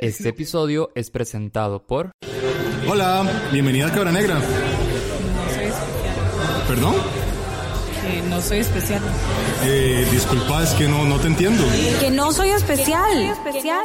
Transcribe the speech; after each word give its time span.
Este 0.00 0.30
episodio 0.30 0.90
es 0.94 1.10
presentado 1.10 1.86
por... 1.86 2.12
Hola, 2.88 3.22
bienvenida 3.52 3.88
a 3.88 3.92
Cabra 3.92 4.10
Negra. 4.10 4.36
No 4.36 4.40
soy 5.52 5.64
especial. 5.64 6.66
¿Perdón? 6.66 6.94
Que 8.00 8.22
no 8.30 8.40
soy 8.40 8.58
especial. 8.60 9.02
Eh, 9.62 10.08
disculpa, 10.10 10.62
es 10.62 10.70
que 10.70 10.88
no, 10.88 11.04
no 11.04 11.18
te 11.18 11.26
entiendo. 11.26 11.62
Que 12.00 12.10
no 12.10 12.32
soy 12.32 12.48
especial. 12.48 13.12
especial. 13.20 13.84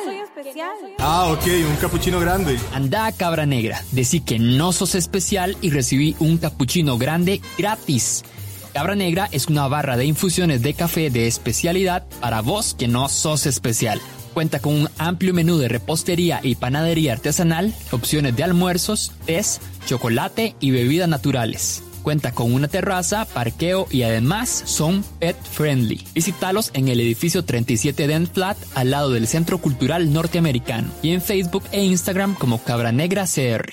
Ah, 0.99 1.33
ok, 1.33 1.47
un 1.70 1.76
capuchino 1.81 2.22
grande. 2.22 2.58
Anda 2.74 3.12
Cabra 3.12 3.46
Negra, 3.46 3.84
decí 3.92 4.22
que 4.22 4.40
no 4.40 4.72
sos 4.72 4.96
especial 4.96 5.58
y 5.60 5.70
recibí 5.72 6.16
un 6.20 6.38
capuchino 6.38 6.97
grande 6.97 7.42
gratis. 7.58 8.24
Cabra 8.72 8.96
Negra 8.96 9.28
es 9.34 9.47
una 9.47 9.68
barra 9.68 9.97
de 9.97 10.06
infusiones 10.06 10.62
de 10.62 10.74
café 10.76 11.10
de 11.10 11.28
especialidad 11.28 12.08
para 12.22 12.42
vos 12.42 12.74
que 12.74 12.88
no 12.88 13.10
sos 13.10 13.47
especial. 13.47 14.00
Cuenta 14.36 14.60
con 14.60 14.74
un 14.74 14.90
amplio 14.97 15.33
menú 15.33 15.58
de 15.60 15.70
repostería 15.70 16.41
y 16.44 16.55
panadería 16.55 17.13
artesanal, 17.13 17.73
opciones 17.91 18.35
de 18.35 18.44
almuerzos, 18.44 19.13
tés, 19.25 19.61
chocolate 19.85 20.58
y 20.59 20.71
bebidas 20.71 21.08
naturales. 21.08 21.84
Cuenta 22.03 22.34
con 22.34 22.53
una 22.53 22.67
terraza, 22.67 23.23
parqueo 23.23 23.88
y 23.89 24.03
además 24.03 24.49
son 24.66 25.05
pet 25.20 25.38
friendly. 25.41 26.05
Visítalos 26.13 26.71
en 26.73 26.89
el 26.89 26.99
edificio 26.99 27.45
37 27.45 28.08
Dent 28.08 28.30
Flat 28.30 28.58
al 28.75 28.91
lado 28.91 29.09
del 29.11 29.25
Centro 29.27 29.59
Cultural 29.59 30.11
Norteamericano 30.11 30.89
y 31.02 31.11
en 31.11 31.22
Facebook 31.22 31.63
e 31.72 31.86
Instagram 31.86 32.36
como 32.36 32.61
Cabra 32.61 32.91
Negra 32.91 33.23
CR. 33.23 33.72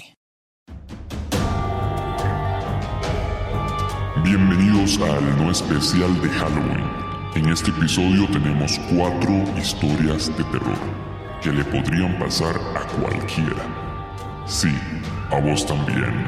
Bienvenidos 4.23 4.97
al 5.01 5.45
no 5.45 5.51
especial 5.51 6.23
de 6.23 6.29
Halloween. 6.29 7.02
En 7.35 7.49
este 7.49 7.71
episodio 7.71 8.29
tenemos 8.31 8.79
cuatro 8.95 9.33
historias 9.59 10.29
de 10.37 10.45
terror 10.45 10.77
que 11.43 11.51
le 11.51 11.65
podrían 11.65 12.19
pasar 12.19 12.55
a 12.75 12.87
cualquiera. 13.01 13.65
Sí, 14.47 14.69
a 15.30 15.41
vos 15.41 15.65
también. 15.65 16.27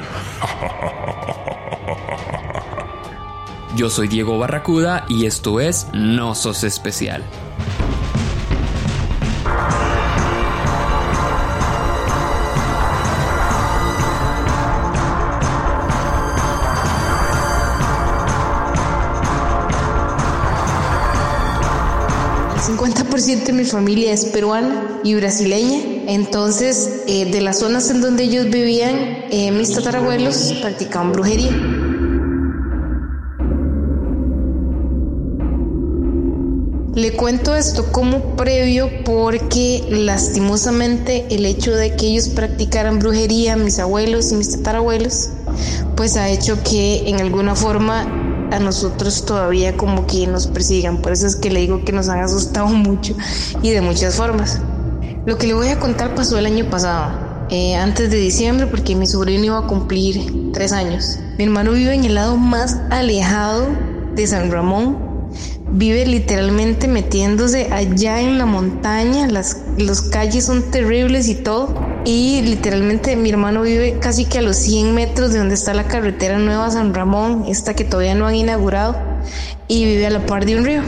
Yo 3.77 3.91
soy 3.91 4.09
Diego 4.09 4.39
Barracuda 4.39 5.05
y 5.07 5.27
esto 5.27 5.61
es 5.61 5.89
No 5.93 6.35
Sos 6.35 6.65
Especial. 6.65 7.23
50% 22.85 23.45
de 23.45 23.53
mi 23.55 23.65
familia 23.65 24.13
es 24.13 24.27
peruana 24.27 25.01
y 25.03 25.15
brasileña. 25.15 25.81
Entonces, 26.07 27.03
eh, 27.07 27.25
de 27.31 27.41
las 27.41 27.61
zonas 27.61 27.89
en 27.91 28.03
donde 28.03 28.25
ellos 28.25 28.51
vivían, 28.51 28.95
eh, 29.31 29.51
mis 29.53 29.73
tatarabuelos 29.73 30.53
practicaban 30.61 31.13
brujería. 31.13 31.51
Le 36.95 37.13
cuento 37.13 37.57
esto 37.57 37.91
como 37.91 38.37
previo 38.37 38.91
porque 39.05 39.83
lastimosamente 39.89 41.27
el 41.31 41.47
hecho 41.47 41.75
de 41.75 41.97
que 41.97 42.07
ellos 42.09 42.29
practicaran 42.29 42.99
brujería, 42.99 43.57
mis 43.57 43.79
abuelos 43.79 44.31
y 44.31 44.37
mis 44.37 44.51
tatarabuelos, 44.51 45.31
pues 45.97 46.17
ha 46.17 46.29
hecho 46.29 46.63
que 46.63 47.09
en 47.09 47.21
alguna 47.21 47.55
forma 47.55 48.24
a 48.55 48.61
nosotros 48.61 49.25
todavía 49.27 49.77
como 49.77 50.07
que 50.07 50.27
nos 50.27 50.47
persigan. 50.47 50.99
Por 50.99 51.13
eso 51.13 51.27
es 51.27 51.37
que 51.37 51.51
le 51.51 51.61
digo 51.61 51.85
que 51.85 51.93
nos 51.93 52.09
han 52.09 52.21
asustado 52.21 52.67
mucho 52.69 53.15
y 53.63 53.71
de 53.71 53.81
muchas 53.81 54.17
formas. 54.17 54.61
Lo 55.27 55.39
que 55.39 55.47
le 55.47 55.55
voy 55.55 55.69
a 55.69 55.79
contar 55.79 56.15
pasó 56.15 56.39
el 56.39 56.47
año 56.47 56.69
pasado, 56.69 57.47
eh, 57.51 57.75
antes 57.77 58.11
de 58.11 58.19
diciembre, 58.19 58.67
porque 58.67 58.95
mi 58.95 59.07
sobrino 59.07 59.45
iba 59.45 59.59
a 59.59 59.67
cumplir 59.67 60.53
tres 60.53 60.73
años. 60.73 61.19
Mi 61.39 61.45
hermano 61.45 61.73
vive 61.73 61.95
en 61.95 62.05
el 62.05 62.15
lado 62.15 62.37
más 62.37 62.79
alejado 62.91 63.67
de 64.15 64.27
San 64.27 64.51
Ramón. 64.51 65.04
Vive 65.77 66.07
literalmente 66.07 66.87
metiéndose 66.87 67.67
allá 67.73 68.21
en 68.21 68.39
la 68.39 68.47
montaña, 68.47 69.27
las 69.27 69.57
los 69.77 70.03
calles 70.03 70.45
son 70.45 70.71
terribles 70.71 71.27
y 71.27 71.35
todo. 71.35 71.75
Y 72.05 72.43
literalmente 72.43 73.17
mi 73.17 73.31
hermano 73.31 73.63
vive 73.63 73.99
casi 73.99 74.25
que 74.25 74.39
a 74.39 74.43
los 74.43 74.57
100 74.57 74.95
metros 74.95 75.33
de 75.33 75.39
donde 75.39 75.57
está 75.57 75.75
la 75.75 75.89
carretera 75.89 76.39
nueva 76.39 76.71
San 76.71 76.95
Ramón, 76.95 77.47
esta 77.49 77.75
que 77.75 77.83
todavía 77.83 78.15
no 78.15 78.29
han 78.29 78.37
inaugurado, 78.37 78.95
y 79.67 79.85
vive 79.85 80.07
a 80.07 80.11
la 80.11 80.25
par 80.27 80.47
de 80.47 80.57
un 80.57 80.65
río. 80.65 80.83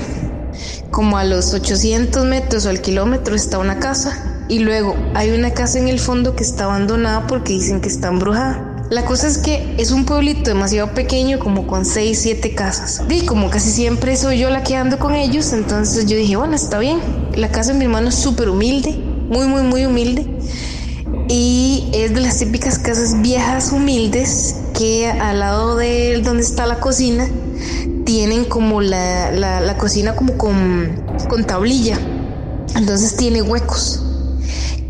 Como 0.93 1.19
a 1.19 1.25
los 1.25 1.53
800 1.53 2.25
metros 2.25 2.65
o 2.65 2.69
al 2.69 2.81
kilómetro 2.81 3.35
está 3.35 3.59
una 3.59 3.81
casa. 3.81 4.45
Y 4.49 4.61
luego 4.61 4.95
hay 5.15 5.33
una 5.33 5.51
casa 5.51 5.81
en 5.81 5.89
el 5.89 5.99
fondo 5.99 6.37
que 6.37 6.45
está 6.45 6.67
abandonada 6.67 7.27
porque 7.27 7.55
dicen 7.55 7.81
que 7.81 7.89
está 7.89 8.07
embrujada. 8.07 8.76
La 8.91 9.05
cosa 9.05 9.27
es 9.27 9.39
que 9.39 9.75
es 9.79 9.91
un 9.91 10.05
pueblito 10.05 10.51
demasiado 10.51 10.95
pequeño, 10.95 11.41
como 11.41 11.67
con 11.67 11.85
6, 11.85 12.19
7 12.23 12.55
casas. 12.55 13.03
Y 13.09 13.27
como 13.27 13.51
casi 13.51 13.71
siempre 13.71 14.17
soy 14.17 14.39
yo 14.39 14.49
la 14.49 14.63
que 14.63 14.77
ando 14.77 15.01
con 15.01 15.17
ellos, 15.17 15.53
entonces 15.53 16.07
yo 16.07 16.17
dije, 16.17 16.37
bueno, 16.37 16.55
está 16.55 16.79
bien. 16.79 17.01
La 17.35 17.51
casa 17.51 17.73
de 17.73 17.79
mi 17.79 17.87
hermano 17.87 18.11
es 18.11 18.15
súper 18.15 18.49
humilde, 18.49 18.93
muy, 19.29 19.49
muy, 19.49 19.63
muy 19.63 19.87
humilde. 19.87 20.27
Y 21.29 21.91
es 21.95 22.15
de 22.15 22.21
las 22.21 22.39
típicas 22.39 22.79
casas 22.79 23.21
viejas, 23.21 23.73
humildes, 23.73 24.55
que 24.79 25.09
al 25.09 25.41
lado 25.41 25.75
de 25.75 26.21
donde 26.23 26.45
está 26.45 26.65
la 26.67 26.79
cocina, 26.79 27.29
tienen 28.05 28.45
como 28.45 28.81
la, 28.81 29.33
la, 29.33 29.61
la 29.61 29.77
cocina 29.79 30.15
como 30.15 30.39
con, 30.39 31.03
con 31.29 31.45
tablilla. 31.45 31.99
Entonces 32.77 33.17
tiene 33.17 33.43
huecos. 33.43 34.06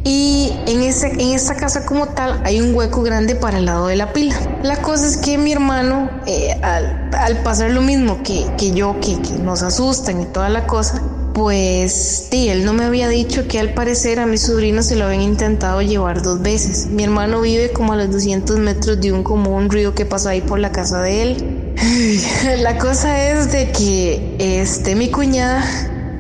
Y 0.09 0.53
en, 0.69 0.83
ese, 0.83 1.09
en 1.09 1.33
esta 1.33 1.57
casa 1.57 1.85
como 1.85 2.07
tal 2.07 2.41
hay 2.45 2.61
un 2.61 2.77
hueco 2.77 3.03
grande 3.03 3.35
para 3.35 3.59
el 3.59 3.65
lado 3.65 3.89
de 3.89 3.97
la 3.97 4.13
pila. 4.13 4.37
La 4.63 4.81
cosa 4.81 5.05
es 5.05 5.17
que 5.17 5.37
mi 5.37 5.51
hermano, 5.51 6.09
eh, 6.27 6.53
al, 6.63 7.11
al, 7.13 7.43
pasar 7.43 7.73
lo 7.73 7.81
mismo 7.81 8.23
que, 8.23 8.47
que 8.57 8.71
yo, 8.71 8.95
que, 9.01 9.17
nos 9.43 9.65
asustan 9.65 10.23
y 10.23 10.27
toda 10.27 10.49
la 10.49 10.69
cosa, 10.69 11.03
pues 11.35 12.29
sí, 12.31 12.49
él 12.49 12.65
no 12.65 12.73
me 12.73 12.85
había 12.85 13.09
dicho 13.09 13.49
que 13.49 13.59
al 13.59 13.75
parecer 13.75 14.21
a 14.21 14.27
mi 14.27 14.39
sobrino 14.39 14.85
se 14.85 14.95
lo 14.95 15.07
habían 15.07 15.23
intentado 15.23 15.83
llevar 15.83 16.23
dos 16.23 16.41
veces. 16.41 16.87
Mi 16.87 17.03
hermano 17.03 17.41
vive 17.41 17.73
como 17.73 17.93
a 17.93 17.97
los 17.97 18.13
200 18.13 18.59
metros 18.59 19.01
de 19.01 19.13
un 19.13 19.25
como 19.25 19.57
un 19.57 19.69
río 19.69 19.93
que 19.97 20.07
pasó 20.07 20.29
ahí 20.29 20.41
por 20.41 20.61
la 20.61 20.71
casa 20.71 21.03
de 21.03 21.23
él. 21.23 21.75
La 22.61 22.79
cosa 22.79 23.29
es 23.29 23.51
de 23.51 23.73
que 23.73 24.37
este 24.39 24.95
mi 24.95 25.11
cuñada 25.11 25.65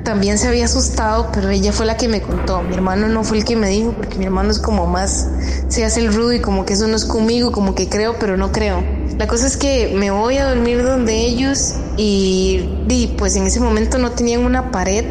también 0.07 0.39
se 0.39 0.47
había 0.47 0.67
asustado, 0.67 1.31
pero 1.33 1.51
ella 1.51 1.73
fue 1.73 1.85
la 1.85 1.97
que 1.97 2.07
me 2.07 2.23
contó. 2.23 2.63
Mi 2.63 2.77
hermano 2.77 3.09
no 3.09 3.25
fue 3.25 3.39
el 3.39 3.45
que 3.45 3.57
me 3.57 3.69
dijo, 3.71 3.93
porque 3.93 4.21
mi 4.21 4.25
hermano 4.25 4.53
es 4.53 4.61
como 4.61 4.87
más, 4.87 5.27
se 5.67 5.85
hace 5.85 5.99
el 5.99 6.15
rudo 6.15 6.33
y 6.33 6.41
como 6.41 6.65
que 6.65 6.75
eso 6.75 6.87
no 6.87 6.95
es 6.95 7.05
conmigo, 7.05 7.51
como 7.51 7.75
que 7.75 7.89
creo, 7.89 8.17
pero 8.17 8.37
no 8.37 8.53
creo. 8.53 8.96
La 9.19 9.27
cosa 9.27 9.47
es 9.47 9.57
que 9.57 9.93
me 9.95 10.11
voy 10.11 10.37
a 10.37 10.49
dormir 10.49 10.83
donde 10.83 11.17
ellos 11.17 11.75
y, 11.97 12.69
y 12.89 13.15
pues 13.19 13.37
en 13.37 13.47
ese 13.47 13.61
momento 13.61 13.99
no 13.99 14.13
tenían 14.13 14.45
una 14.45 14.71
pared, 14.71 15.05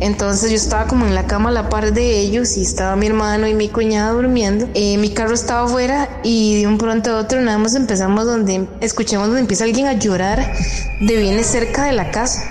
entonces 0.00 0.50
yo 0.50 0.56
estaba 0.56 0.86
como 0.86 1.06
en 1.06 1.14
la 1.14 1.26
cama 1.26 1.48
a 1.48 1.52
la 1.52 1.68
par 1.68 1.92
de 1.92 2.20
ellos 2.20 2.56
y 2.56 2.62
estaba 2.62 2.94
mi 2.94 3.06
hermano 3.06 3.48
y 3.48 3.54
mi 3.54 3.68
cuñada 3.68 4.12
durmiendo. 4.12 4.68
Eh, 4.74 4.96
mi 4.98 5.10
carro 5.10 5.34
estaba 5.34 5.64
afuera 5.64 6.08
y 6.22 6.60
de 6.60 6.66
un 6.68 6.78
pronto 6.78 7.10
a 7.10 7.18
otro 7.18 7.40
nada 7.40 7.58
más 7.58 7.74
empezamos 7.74 8.24
donde 8.26 8.66
escuchamos 8.80 9.26
donde 9.28 9.40
empieza 9.40 9.64
alguien 9.64 9.86
a 9.86 9.94
llorar 9.94 10.52
de 11.00 11.16
bien 11.16 11.42
cerca 11.42 11.84
de 11.84 11.92
la 11.92 12.10
casa. 12.10 12.44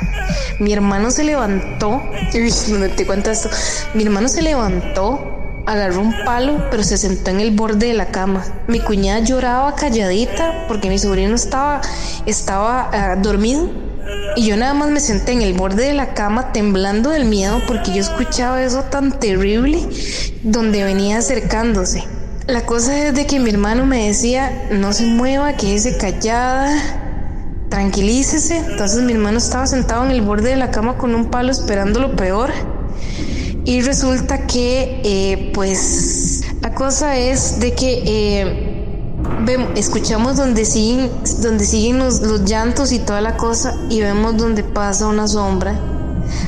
Mi 0.60 0.74
hermano 0.74 1.10
se 1.12 1.24
levantó, 1.24 2.02
uy, 2.34 2.90
te 2.96 3.06
cuento 3.06 3.32
esto, 3.32 3.50
mi 3.94 4.04
hermano 4.04 4.28
se 4.28 4.42
levantó, 4.42 5.47
agarró 5.68 6.00
un 6.00 6.14
palo, 6.24 6.66
pero 6.72 6.82
se 6.82 6.98
sentó 6.98 7.30
en 7.30 7.42
el 7.42 7.52
borde 7.52 7.88
de 7.88 7.94
la 7.94 8.08
cama. 8.08 8.44
Mi 8.68 8.80
cuñada 8.80 9.20
lloraba 9.20 9.76
calladita 9.76 10.66
porque 10.68 10.90
mi 10.90 10.98
sobrino 10.98 11.36
estaba, 11.36 11.82
estaba 12.26 12.90
uh, 12.90 13.22
dormido. 13.22 13.70
Y 14.38 14.46
yo 14.46 14.56
nada 14.56 14.74
más 14.74 14.90
me 14.90 15.02
senté 15.02 15.34
en 15.34 15.42
el 15.42 15.54
borde 15.54 15.88
de 15.88 15.94
la 15.94 16.14
cama 16.14 16.54
temblando 16.54 17.10
del 17.10 17.26
miedo 17.26 17.62
porque 17.68 17.94
yo 17.94 18.00
escuchaba 18.00 18.64
eso 18.64 18.84
tan 18.84 19.20
terrible 19.20 19.80
donde 20.42 20.86
venía 20.86 21.18
acercándose. 21.18 22.06
La 22.48 22.66
cosa 22.66 22.98
es 22.98 23.14
de 23.14 23.28
que 23.28 23.40
mi 23.40 23.50
hermano 23.50 23.86
me 23.86 24.08
decía, 24.08 24.70
no 24.72 24.94
se 24.94 25.06
mueva, 25.06 25.58
quédese 25.58 25.98
callada, 25.98 26.72
tranquilícese. 27.68 28.58
Entonces 28.58 29.02
mi 29.02 29.12
hermano 29.12 29.40
estaba 29.40 29.68
sentado 29.68 30.06
en 30.06 30.12
el 30.12 30.22
borde 30.22 30.52
de 30.52 30.56
la 30.56 30.72
cama 30.72 30.98
con 30.98 31.14
un 31.14 31.26
palo 31.26 31.52
esperando 31.52 32.00
lo 32.00 32.16
peor. 32.16 32.52
Y 33.68 33.82
resulta 33.82 34.48
que, 34.48 35.02
eh, 35.04 35.52
pues, 35.54 36.42
la 36.62 36.74
cosa 36.74 37.18
es 37.18 37.60
de 37.60 37.74
que 37.74 38.02
eh, 38.06 38.86
escuchamos 39.76 40.38
donde 40.38 40.64
siguen, 40.64 41.12
donde 41.42 41.66
siguen 41.66 42.00
los, 42.00 42.22
los 42.22 42.46
llantos 42.46 42.94
y 42.94 43.00
toda 43.00 43.20
la 43.20 43.36
cosa 43.36 43.76
y 43.90 44.00
vemos 44.00 44.38
donde 44.38 44.64
pasa 44.64 45.08
una 45.08 45.28
sombra 45.28 45.78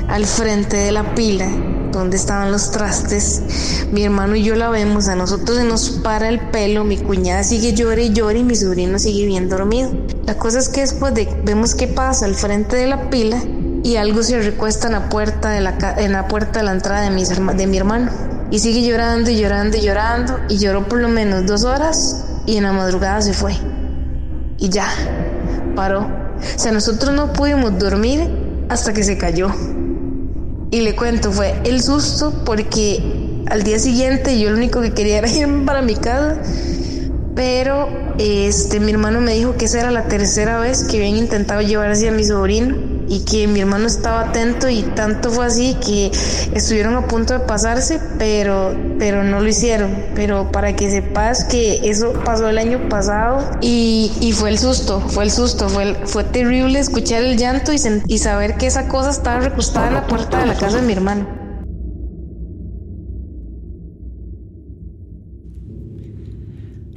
al 0.07 0.25
frente 0.25 0.77
de 0.77 0.94
la 0.94 1.13
pila 1.13 1.51
donde 1.92 2.16
estaban 2.16 2.54
los 2.54 2.71
trastes. 2.71 3.42
Mi 3.92 4.06
hermano 4.06 4.38
y 4.38 4.44
yo 4.44 4.56
la 4.56 4.69
vemos, 4.69 5.10
a 5.10 5.16
nosotros 5.16 5.57
se 5.57 5.66
nos 5.66 5.89
para 5.89 6.30
el 6.30 6.39
pelo, 6.51 6.86
mi 6.86 6.95
cuñada 6.95 7.44
sigue 7.44 7.74
llore 7.74 8.04
y 8.04 8.13
llore 8.13 8.39
y 8.39 8.44
mi 8.45 8.56
sobrino 8.56 8.98
sigue 8.98 9.25
bien 9.25 9.50
dormido. 9.50 9.92
La 10.25 10.38
cosa 10.38 10.60
es 10.60 10.69
que 10.69 10.81
después 10.81 11.13
de 11.13 11.27
vemos 11.44 11.75
qué 11.75 11.88
pasa 11.88 12.24
al 12.24 12.36
frente 12.36 12.77
de 12.77 12.88
la 12.88 13.10
pila 13.10 13.44
y 13.83 13.95
algo 13.95 14.23
se 14.23 14.41
recuesta 14.41 14.87
en 14.87 14.93
la 14.93 15.09
puerta 15.09 15.51
de 15.51 15.61
la, 15.61 15.75
en 15.97 16.11
la, 16.11 16.27
puerta 16.27 16.59
de 16.59 16.65
la 16.65 16.71
entrada 16.73 17.01
de, 17.01 17.11
mis, 17.11 17.29
de 17.29 17.67
mi 17.67 17.77
hermano. 17.77 18.11
Y 18.51 18.59
sigue 18.59 18.83
llorando 18.83 19.29
y 19.29 19.37
llorando 19.37 19.77
y 19.77 19.81
llorando 19.81 20.39
y 20.49 20.57
lloró 20.57 20.87
por 20.87 20.99
lo 20.99 21.07
menos 21.07 21.45
dos 21.45 21.63
horas 21.63 22.25
y 22.45 22.57
en 22.57 22.63
la 22.63 22.73
madrugada 22.73 23.21
se 23.21 23.33
fue. 23.33 23.53
Y 24.57 24.69
ya, 24.69 24.87
paró. 25.75 26.01
O 26.01 26.59
sea, 26.59 26.71
nosotros 26.71 27.13
no 27.13 27.31
pudimos 27.31 27.77
dormir 27.77 28.27
hasta 28.69 28.93
que 28.93 29.03
se 29.03 29.17
cayó. 29.17 29.49
Y 30.71 30.81
le 30.81 30.95
cuento, 30.95 31.31
fue 31.31 31.55
el 31.63 31.81
susto 31.81 32.43
porque 32.45 33.43
al 33.47 33.63
día 33.63 33.79
siguiente 33.79 34.39
yo 34.39 34.49
lo 34.49 34.57
único 34.57 34.81
que 34.81 34.93
quería 34.93 35.19
era 35.19 35.29
irme 35.31 35.65
para 35.65 35.81
mi 35.81 35.95
casa. 35.95 36.37
Pero 37.35 37.87
este, 38.17 38.79
mi 38.79 38.91
hermano 38.91 39.21
me 39.21 39.33
dijo 39.35 39.55
que 39.55 39.65
esa 39.65 39.79
era 39.79 39.91
la 39.91 40.07
tercera 40.07 40.59
vez 40.59 40.83
que 40.83 40.97
habían 40.97 41.15
intentado 41.15 41.61
llevar 41.61 41.91
a 41.91 42.11
mi 42.11 42.25
sobrino 42.25 42.88
y 43.09 43.21
que 43.21 43.47
mi 43.47 43.59
hermano 43.61 43.88
estaba 43.88 44.21
atento 44.21 44.69
y 44.69 44.83
tanto 44.83 45.31
fue 45.31 45.45
así 45.45 45.75
que 45.85 46.11
estuvieron 46.53 46.95
a 46.95 47.07
punto 47.07 47.33
de 47.33 47.39
pasarse, 47.39 48.00
pero, 48.17 48.75
pero 49.00 49.23
no 49.23 49.41
lo 49.41 49.47
hicieron. 49.47 50.06
Pero 50.15 50.51
para 50.51 50.75
que 50.75 50.89
sepas 50.89 51.44
que 51.44 51.89
eso 51.89 52.13
pasó 52.23 52.50
el 52.50 52.57
año 52.57 52.88
pasado 52.88 53.50
y, 53.61 54.11
y 54.21 54.31
fue 54.31 54.50
el 54.50 54.59
susto, 54.59 55.01
fue 55.01 55.23
el 55.23 55.31
susto, 55.31 55.69
fue, 55.69 55.95
fue 56.06 56.23
terrible 56.23 56.79
escuchar 56.79 57.23
el 57.23 57.38
llanto 57.38 57.73
y, 57.73 57.79
y 58.07 58.17
saber 58.19 58.57
que 58.57 58.67
esa 58.67 58.88
cosa 58.88 59.09
estaba 59.09 59.39
recostada 59.39 59.88
en 59.88 59.95
la 59.95 60.07
puerta 60.07 60.39
de 60.39 60.45
la 60.45 60.56
casa 60.56 60.77
de 60.77 60.83
mi 60.83 60.94
hermano. 60.94 61.38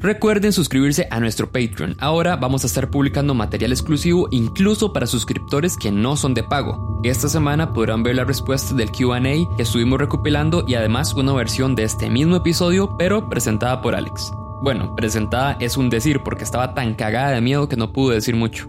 Recuerden 0.02 0.52
suscribirse 0.52 1.06
a 1.12 1.20
nuestro 1.20 1.52
Patreon. 1.52 1.94
Ahora 2.00 2.34
vamos 2.34 2.64
a 2.64 2.66
estar 2.66 2.90
publicando 2.90 3.34
material 3.34 3.70
exclusivo 3.70 4.26
incluso 4.32 4.92
para 4.92 5.06
suscriptores 5.06 5.76
que 5.76 5.92
no 5.92 6.16
son 6.16 6.34
de 6.34 6.42
pago. 6.42 7.00
Esta 7.04 7.28
semana 7.28 7.72
podrán 7.72 8.02
ver 8.02 8.16
la 8.16 8.24
respuesta 8.24 8.74
del 8.74 8.90
QA 8.90 9.20
que 9.56 9.62
estuvimos 9.62 10.00
recopilando 10.00 10.64
y 10.66 10.74
además 10.74 11.14
una 11.14 11.32
versión 11.34 11.76
de 11.76 11.84
este 11.84 12.10
mismo 12.10 12.34
episodio 12.34 12.96
pero 12.98 13.28
presentada 13.28 13.80
por 13.80 13.94
Alex. 13.94 14.32
Bueno, 14.60 14.96
presentada 14.96 15.56
es 15.60 15.76
un 15.76 15.88
decir 15.88 16.24
porque 16.24 16.42
estaba 16.42 16.74
tan 16.74 16.94
cagada 16.94 17.30
de 17.30 17.40
miedo 17.40 17.68
que 17.68 17.76
no 17.76 17.92
pude 17.92 18.16
decir 18.16 18.34
mucho. 18.34 18.68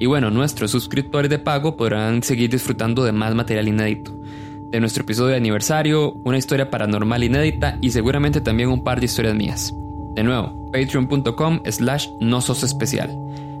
Y 0.00 0.06
bueno, 0.06 0.32
nuestros 0.32 0.72
suscriptores 0.72 1.30
de 1.30 1.38
pago 1.38 1.76
podrán 1.76 2.24
seguir 2.24 2.50
disfrutando 2.50 3.04
de 3.04 3.12
más 3.12 3.36
material 3.36 3.68
inédito. 3.68 4.20
De 4.70 4.80
nuestro 4.80 5.04
episodio 5.04 5.30
de 5.30 5.36
aniversario, 5.36 6.12
una 6.24 6.38
historia 6.38 6.70
paranormal 6.70 7.22
inédita 7.22 7.78
y 7.80 7.90
seguramente 7.90 8.40
también 8.40 8.68
un 8.68 8.82
par 8.82 8.98
de 8.98 9.06
historias 9.06 9.36
mías. 9.36 9.72
De 10.14 10.22
nuevo, 10.22 10.70
patreon.com 10.72 11.60
slash 11.70 12.08
no 12.20 12.40
sos 12.40 12.62
especial. 12.62 13.16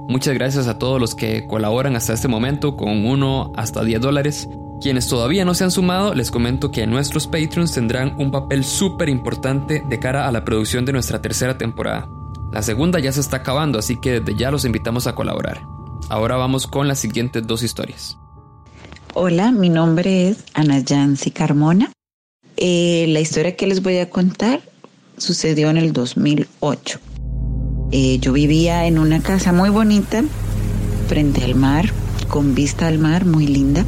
Muchas 0.08 0.34
gracias 0.34 0.66
a 0.66 0.78
todos 0.78 1.00
los 1.00 1.14
que 1.14 1.46
colaboran 1.46 1.96
hasta 1.96 2.12
este 2.12 2.28
momento 2.28 2.76
con 2.76 3.06
1 3.06 3.52
hasta 3.56 3.84
10 3.84 4.00
dólares. 4.00 4.48
Quienes 4.80 5.06
todavía 5.06 5.44
no 5.44 5.54
se 5.54 5.64
han 5.64 5.70
sumado, 5.70 6.12
les 6.12 6.30
comento 6.30 6.70
que 6.70 6.86
nuestros 6.86 7.26
Patreons 7.26 7.72
tendrán 7.72 8.16
un 8.18 8.30
papel 8.32 8.64
súper 8.64 9.08
importante 9.08 9.82
de 9.88 9.98
cara 10.00 10.26
a 10.26 10.32
la 10.32 10.44
producción 10.44 10.84
de 10.84 10.92
nuestra 10.92 11.22
tercera 11.22 11.56
temporada. 11.56 12.08
La 12.52 12.62
segunda 12.62 12.98
ya 12.98 13.12
se 13.12 13.20
está 13.20 13.38
acabando, 13.38 13.78
así 13.78 13.98
que 14.00 14.20
desde 14.20 14.36
ya 14.36 14.50
los 14.50 14.64
invitamos 14.64 15.06
a 15.06 15.14
colaborar. 15.14 15.62
Ahora 16.10 16.36
vamos 16.36 16.66
con 16.66 16.88
las 16.88 16.98
siguientes 16.98 17.46
dos 17.46 17.62
historias. 17.62 18.18
Hola, 19.14 19.52
mi 19.52 19.68
nombre 19.68 20.28
es 20.28 20.44
Ana 20.52 20.80
Yancy 20.80 21.30
Carmona. 21.30 21.92
Eh, 22.56 23.06
la 23.08 23.20
historia 23.20 23.56
que 23.56 23.66
les 23.66 23.82
voy 23.82 23.98
a 23.98 24.10
contar 24.10 24.60
sucedió 25.22 25.70
en 25.70 25.78
el 25.78 25.92
2008. 25.92 26.98
Eh, 27.92 28.18
yo 28.18 28.32
vivía 28.32 28.86
en 28.86 28.98
una 28.98 29.20
casa 29.20 29.52
muy 29.52 29.70
bonita, 29.70 30.22
frente 31.08 31.44
al 31.44 31.54
mar, 31.54 31.90
con 32.28 32.54
vista 32.54 32.88
al 32.88 32.98
mar, 32.98 33.24
muy 33.24 33.46
linda. 33.46 33.84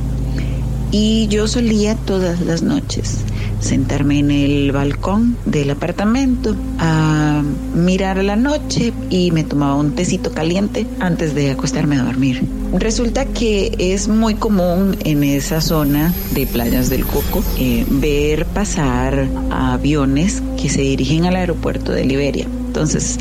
Y 0.90 1.26
yo 1.28 1.48
solía 1.48 1.96
todas 1.96 2.40
las 2.40 2.62
noches 2.62 3.24
sentarme 3.64 4.18
en 4.18 4.30
el 4.30 4.72
balcón 4.72 5.36
del 5.46 5.70
apartamento 5.70 6.54
a 6.78 7.42
mirar 7.74 8.22
la 8.22 8.36
noche 8.36 8.92
y 9.10 9.30
me 9.30 9.42
tomaba 9.42 9.76
un 9.76 9.94
tecito 9.94 10.32
caliente 10.32 10.86
antes 11.00 11.34
de 11.34 11.50
acostarme 11.50 11.96
a 11.96 12.04
dormir. 12.04 12.46
Resulta 12.74 13.24
que 13.24 13.74
es 13.78 14.08
muy 14.08 14.34
común 14.34 14.96
en 15.04 15.24
esa 15.24 15.60
zona 15.60 16.12
de 16.32 16.46
playas 16.46 16.90
del 16.90 17.06
Coco 17.06 17.42
eh, 17.58 17.86
ver 17.88 18.46
pasar 18.46 19.28
aviones 19.50 20.42
que 20.60 20.68
se 20.68 20.82
dirigen 20.82 21.24
al 21.24 21.36
aeropuerto 21.36 21.92
de 21.92 22.04
Liberia. 22.04 22.46
Entonces, 22.66 23.18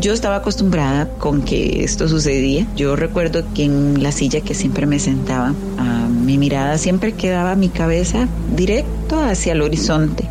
yo 0.00 0.12
estaba 0.12 0.36
acostumbrada 0.36 1.08
con 1.18 1.42
que 1.42 1.84
esto 1.84 2.08
sucedía. 2.08 2.66
Yo 2.76 2.96
recuerdo 2.96 3.44
que 3.54 3.64
en 3.64 4.02
la 4.02 4.10
silla 4.10 4.40
que 4.40 4.54
siempre 4.54 4.86
me 4.86 4.98
sentaba, 4.98 5.54
ah, 5.78 6.01
mi 6.32 6.38
mirada 6.38 6.78
siempre 6.78 7.12
quedaba 7.12 7.56
mi 7.56 7.68
cabeza 7.68 8.26
directo 8.56 9.22
hacia 9.22 9.52
el 9.52 9.60
horizonte, 9.60 10.24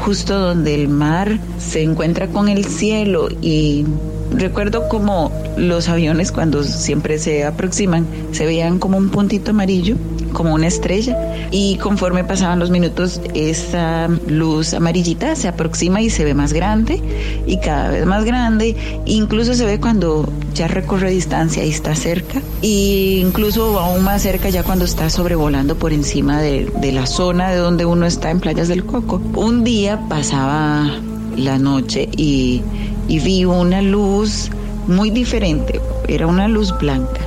justo 0.00 0.38
donde 0.38 0.74
el 0.74 0.88
mar 0.88 1.38
se 1.58 1.82
encuentra 1.82 2.26
con 2.26 2.50
el 2.50 2.66
cielo. 2.66 3.28
Y 3.40 3.86
recuerdo 4.32 4.86
como 4.90 5.32
los 5.56 5.88
aviones 5.88 6.30
cuando 6.30 6.62
siempre 6.62 7.18
se 7.18 7.44
aproximan 7.46 8.06
se 8.32 8.44
veían 8.44 8.78
como 8.78 8.98
un 8.98 9.08
puntito 9.08 9.52
amarillo 9.52 9.96
como 10.36 10.54
una 10.54 10.66
estrella. 10.66 11.16
Y 11.50 11.78
conforme 11.78 12.22
pasaban 12.22 12.58
los 12.58 12.70
minutos 12.70 13.22
esa 13.32 14.08
luz 14.28 14.74
amarillita 14.74 15.34
se 15.34 15.48
aproxima 15.48 16.02
y 16.02 16.10
se 16.10 16.24
ve 16.24 16.34
más 16.34 16.52
grande 16.52 17.02
y 17.46 17.56
cada 17.58 17.88
vez 17.88 18.04
más 18.04 18.24
grande. 18.24 18.76
Incluso 19.06 19.54
se 19.54 19.64
ve 19.64 19.80
cuando 19.80 20.28
ya 20.54 20.68
recorre 20.68 21.10
distancia 21.10 21.64
y 21.64 21.70
está 21.70 21.94
cerca. 21.94 22.42
E 22.60 23.22
incluso 23.24 23.80
aún 23.80 24.04
más 24.04 24.22
cerca 24.22 24.50
ya 24.50 24.62
cuando 24.62 24.84
está 24.84 25.08
sobrevolando 25.08 25.76
por 25.76 25.94
encima 25.94 26.40
de, 26.42 26.70
de 26.80 26.92
la 26.92 27.06
zona 27.06 27.50
de 27.50 27.56
donde 27.56 27.86
uno 27.86 28.04
está 28.04 28.30
en 28.30 28.40
Playas 28.40 28.68
del 28.68 28.84
Coco. 28.84 29.22
Un 29.34 29.64
día 29.64 29.98
pasaba 30.06 30.90
la 31.34 31.58
noche 31.58 32.10
y, 32.14 32.62
y 33.08 33.18
vi 33.20 33.46
una 33.46 33.80
luz 33.80 34.50
muy 34.86 35.08
diferente. 35.08 35.80
Era 36.08 36.26
una 36.26 36.46
luz 36.46 36.76
blanca 36.78 37.25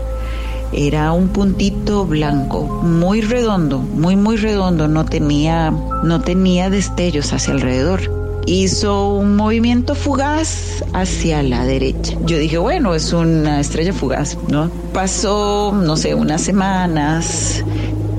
era 0.71 1.11
un 1.11 1.29
puntito 1.29 2.05
blanco, 2.05 2.61
muy 2.83 3.21
redondo, 3.21 3.79
muy 3.79 4.15
muy 4.15 4.37
redondo, 4.37 4.87
no 4.87 5.05
tenía 5.05 5.71
no 6.03 6.21
tenía 6.21 6.69
destellos 6.69 7.33
hacia 7.33 7.53
alrededor. 7.53 8.19
Hizo 8.45 9.13
un 9.13 9.35
movimiento 9.35 9.93
fugaz 9.93 10.83
hacia 10.93 11.43
la 11.43 11.65
derecha. 11.65 12.17
Yo 12.25 12.37
dije, 12.37 12.57
bueno, 12.57 12.95
es 12.95 13.13
una 13.13 13.59
estrella 13.59 13.93
fugaz, 13.93 14.37
¿no? 14.47 14.71
Pasó, 14.91 15.71
no 15.75 15.95
sé, 15.95 16.15
unas 16.15 16.41
semanas 16.41 17.63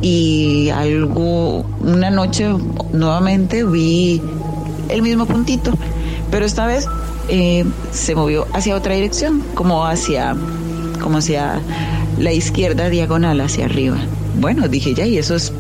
y 0.03 0.69
algo, 0.71 1.65
una 1.81 2.11
noche 2.11 2.49
nuevamente 2.93 3.65
vi 3.65 4.23
el 4.89 5.03
mismo 5.03 5.27
puntito, 5.27 5.73
pero 6.31 6.47
esta 6.47 6.67
vez 6.67 6.87
eh, 7.29 7.65
se 7.93 8.15
movió 8.15 8.47
hacia 8.53 8.77
otra 8.77 8.95
dirección, 8.95 9.43
como 9.55 9.85
hacia, 9.87 10.37
como 11.01 11.19
hacia 11.19 11.61
la 12.21 12.33
izquierda 12.33 12.91
diagonal 12.91 13.41
hacia 13.41 13.65
arriba. 13.65 13.97
Bueno, 14.39 14.69
dije 14.69 14.95
ya, 14.95 15.07
y 15.07 15.19
eso 15.19 15.35
es 15.35 15.53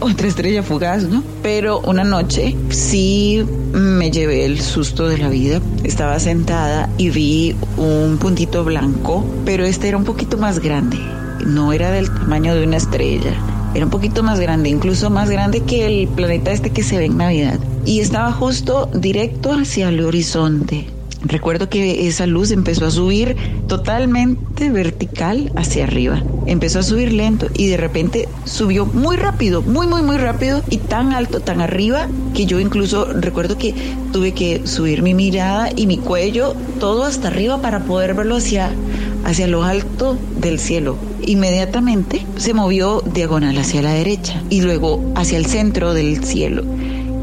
otra 0.00 0.26
estrella 0.26 0.62
fugaz, 0.62 1.04
¿no? 1.04 1.22
Pero 1.42 1.80
una 1.80 2.02
noche 2.02 2.56
sí 2.70 3.44
me 3.72 4.10
llevé 4.10 4.44
el 4.44 4.60
susto 4.60 5.06
de 5.08 5.18
la 5.18 5.28
vida. 5.28 5.60
Estaba 5.84 6.18
sentada 6.18 6.90
y 6.98 7.10
vi 7.10 7.56
un 7.76 8.18
puntito 8.18 8.64
blanco, 8.64 9.24
pero 9.44 9.64
este 9.64 9.88
era 9.88 9.96
un 9.96 10.04
poquito 10.04 10.36
más 10.36 10.58
grande. 10.58 10.98
No 11.46 11.72
era 11.72 11.90
del 11.90 12.10
tamaño 12.10 12.54
de 12.54 12.64
una 12.64 12.76
estrella. 12.78 13.34
Era 13.74 13.84
un 13.84 13.90
poquito 13.90 14.22
más 14.22 14.38
grande, 14.38 14.68
incluso 14.68 15.08
más 15.08 15.30
grande 15.30 15.60
que 15.60 15.86
el 15.86 16.08
planeta 16.08 16.50
este 16.50 16.70
que 16.70 16.82
se 16.82 16.98
ve 16.98 17.06
en 17.06 17.16
Navidad. 17.16 17.58
Y 17.86 18.00
estaba 18.00 18.32
justo 18.32 18.90
directo 18.92 19.52
hacia 19.52 19.88
el 19.88 20.04
horizonte. 20.04 20.86
Recuerdo 21.24 21.68
que 21.68 22.08
esa 22.08 22.26
luz 22.26 22.50
empezó 22.50 22.86
a 22.86 22.90
subir 22.90 23.36
totalmente 23.68 24.70
vertical 24.70 25.52
hacia 25.56 25.84
arriba. 25.84 26.22
Empezó 26.46 26.80
a 26.80 26.82
subir 26.82 27.12
lento 27.12 27.48
y 27.54 27.68
de 27.68 27.76
repente 27.76 28.28
subió 28.44 28.86
muy 28.86 29.16
rápido, 29.16 29.62
muy, 29.62 29.86
muy, 29.86 30.02
muy 30.02 30.16
rápido 30.16 30.62
y 30.68 30.78
tan 30.78 31.12
alto, 31.12 31.40
tan 31.40 31.60
arriba, 31.60 32.08
que 32.34 32.46
yo 32.46 32.58
incluso 32.58 33.04
recuerdo 33.04 33.56
que 33.56 33.74
tuve 34.12 34.32
que 34.32 34.66
subir 34.66 35.02
mi 35.02 35.14
mirada 35.14 35.70
y 35.74 35.86
mi 35.86 35.98
cuello 35.98 36.54
todo 36.80 37.04
hasta 37.04 37.28
arriba 37.28 37.62
para 37.62 37.84
poder 37.84 38.14
verlo 38.14 38.36
hacia, 38.36 38.72
hacia 39.24 39.46
lo 39.46 39.62
alto 39.62 40.18
del 40.40 40.58
cielo. 40.58 40.96
Inmediatamente 41.22 42.26
se 42.36 42.52
movió 42.52 43.00
diagonal 43.14 43.56
hacia 43.58 43.82
la 43.82 43.92
derecha 43.92 44.42
y 44.50 44.62
luego 44.62 45.12
hacia 45.14 45.38
el 45.38 45.46
centro 45.46 45.94
del 45.94 46.24
cielo 46.24 46.64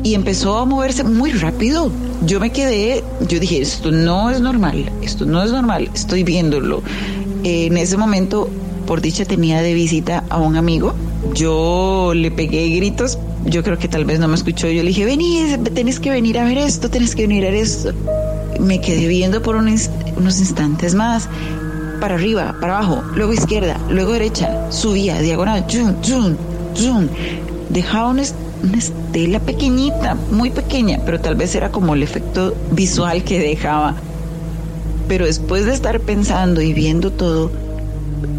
y 0.03 0.13
empezó 0.13 0.57
a 0.57 0.65
moverse 0.65 1.03
muy 1.03 1.31
rápido. 1.31 1.91
Yo 2.25 2.39
me 2.39 2.51
quedé, 2.51 3.03
yo 3.27 3.39
dije, 3.39 3.61
esto 3.61 3.91
no 3.91 4.29
es 4.29 4.41
normal, 4.41 4.91
esto 5.01 5.25
no 5.25 5.41
es 5.41 5.51
normal, 5.51 5.89
estoy 5.93 6.23
viéndolo. 6.23 6.83
En 7.43 7.77
ese 7.77 7.95
momento, 7.95 8.49
por 8.85 8.99
dicha, 8.99 9.23
tenía 9.23 9.61
de 9.61 9.73
visita 9.73 10.25
a 10.29 10.37
un 10.37 10.57
amigo. 10.57 10.93
Yo 11.33 12.11
le 12.13 12.29
pegué 12.29 12.67
gritos, 12.69 13.17
yo 13.45 13.63
creo 13.63 13.77
que 13.77 13.87
tal 13.87 14.03
vez 14.03 14.19
no 14.19 14.27
me 14.27 14.35
escuchó. 14.35 14.67
Yo 14.67 14.83
le 14.83 14.89
dije, 14.89 15.05
vení, 15.05 15.55
tenés 15.73 15.99
que 15.99 16.09
venir 16.09 16.37
a 16.39 16.43
ver 16.43 16.57
esto, 16.57 16.89
tenés 16.89 17.15
que 17.15 17.21
venir 17.21 17.45
a 17.45 17.51
ver 17.51 17.61
esto. 17.61 17.93
Me 18.59 18.81
quedé 18.81 19.07
viendo 19.07 19.41
por 19.41 19.55
unos, 19.55 19.89
instantes 20.17 20.95
más 20.95 21.29
para 22.01 22.15
arriba, 22.15 22.55
para 22.59 22.77
abajo, 22.77 23.03
luego 23.15 23.33
izquierda, 23.33 23.77
luego 23.89 24.13
derecha, 24.13 24.71
subía, 24.71 25.21
diagonal, 25.21 25.65
zoom, 25.69 25.95
zoom, 26.03 26.35
zoom. 26.75 27.07
Dejaba 27.69 28.09
un, 28.09 28.21
una 28.63 28.77
estela 28.77 29.39
pequeñita, 29.39 30.15
muy 30.31 30.49
pequeña, 30.49 30.99
pero 31.05 31.19
tal 31.19 31.35
vez 31.35 31.55
era 31.55 31.71
como 31.71 31.93
el 31.93 32.03
efecto 32.03 32.55
visual 32.71 33.23
que 33.23 33.39
dejaba. 33.39 33.95
Pero 35.07 35.25
después 35.25 35.65
de 35.65 35.73
estar 35.73 35.99
pensando 36.01 36.61
y 36.61 36.73
viendo 36.73 37.11
todo, 37.11 37.51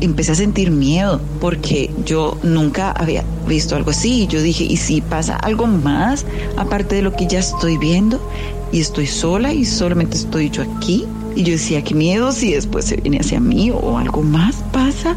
empecé 0.00 0.32
a 0.32 0.34
sentir 0.34 0.70
miedo 0.70 1.20
porque 1.40 1.90
yo 2.04 2.38
nunca 2.42 2.92
había 2.92 3.24
visto 3.46 3.76
algo 3.76 3.90
así. 3.90 4.26
Yo 4.26 4.42
dije, 4.42 4.64
¿y 4.64 4.76
si 4.76 5.00
pasa 5.00 5.36
algo 5.36 5.66
más 5.66 6.24
aparte 6.56 6.96
de 6.96 7.02
lo 7.02 7.14
que 7.14 7.26
ya 7.26 7.40
estoy 7.40 7.78
viendo? 7.78 8.20
Y 8.72 8.80
estoy 8.80 9.06
sola 9.06 9.52
y 9.52 9.64
solamente 9.64 10.16
estoy 10.16 10.50
yo 10.50 10.62
aquí. 10.62 11.06
Y 11.34 11.42
yo 11.42 11.52
decía, 11.52 11.82
qué 11.82 11.94
miedo 11.94 12.32
si 12.32 12.52
después 12.52 12.84
se 12.84 12.96
viene 12.96 13.18
hacia 13.18 13.40
mí 13.40 13.70
o 13.70 13.98
algo 13.98 14.22
más 14.22 14.56
pasa. 14.72 15.16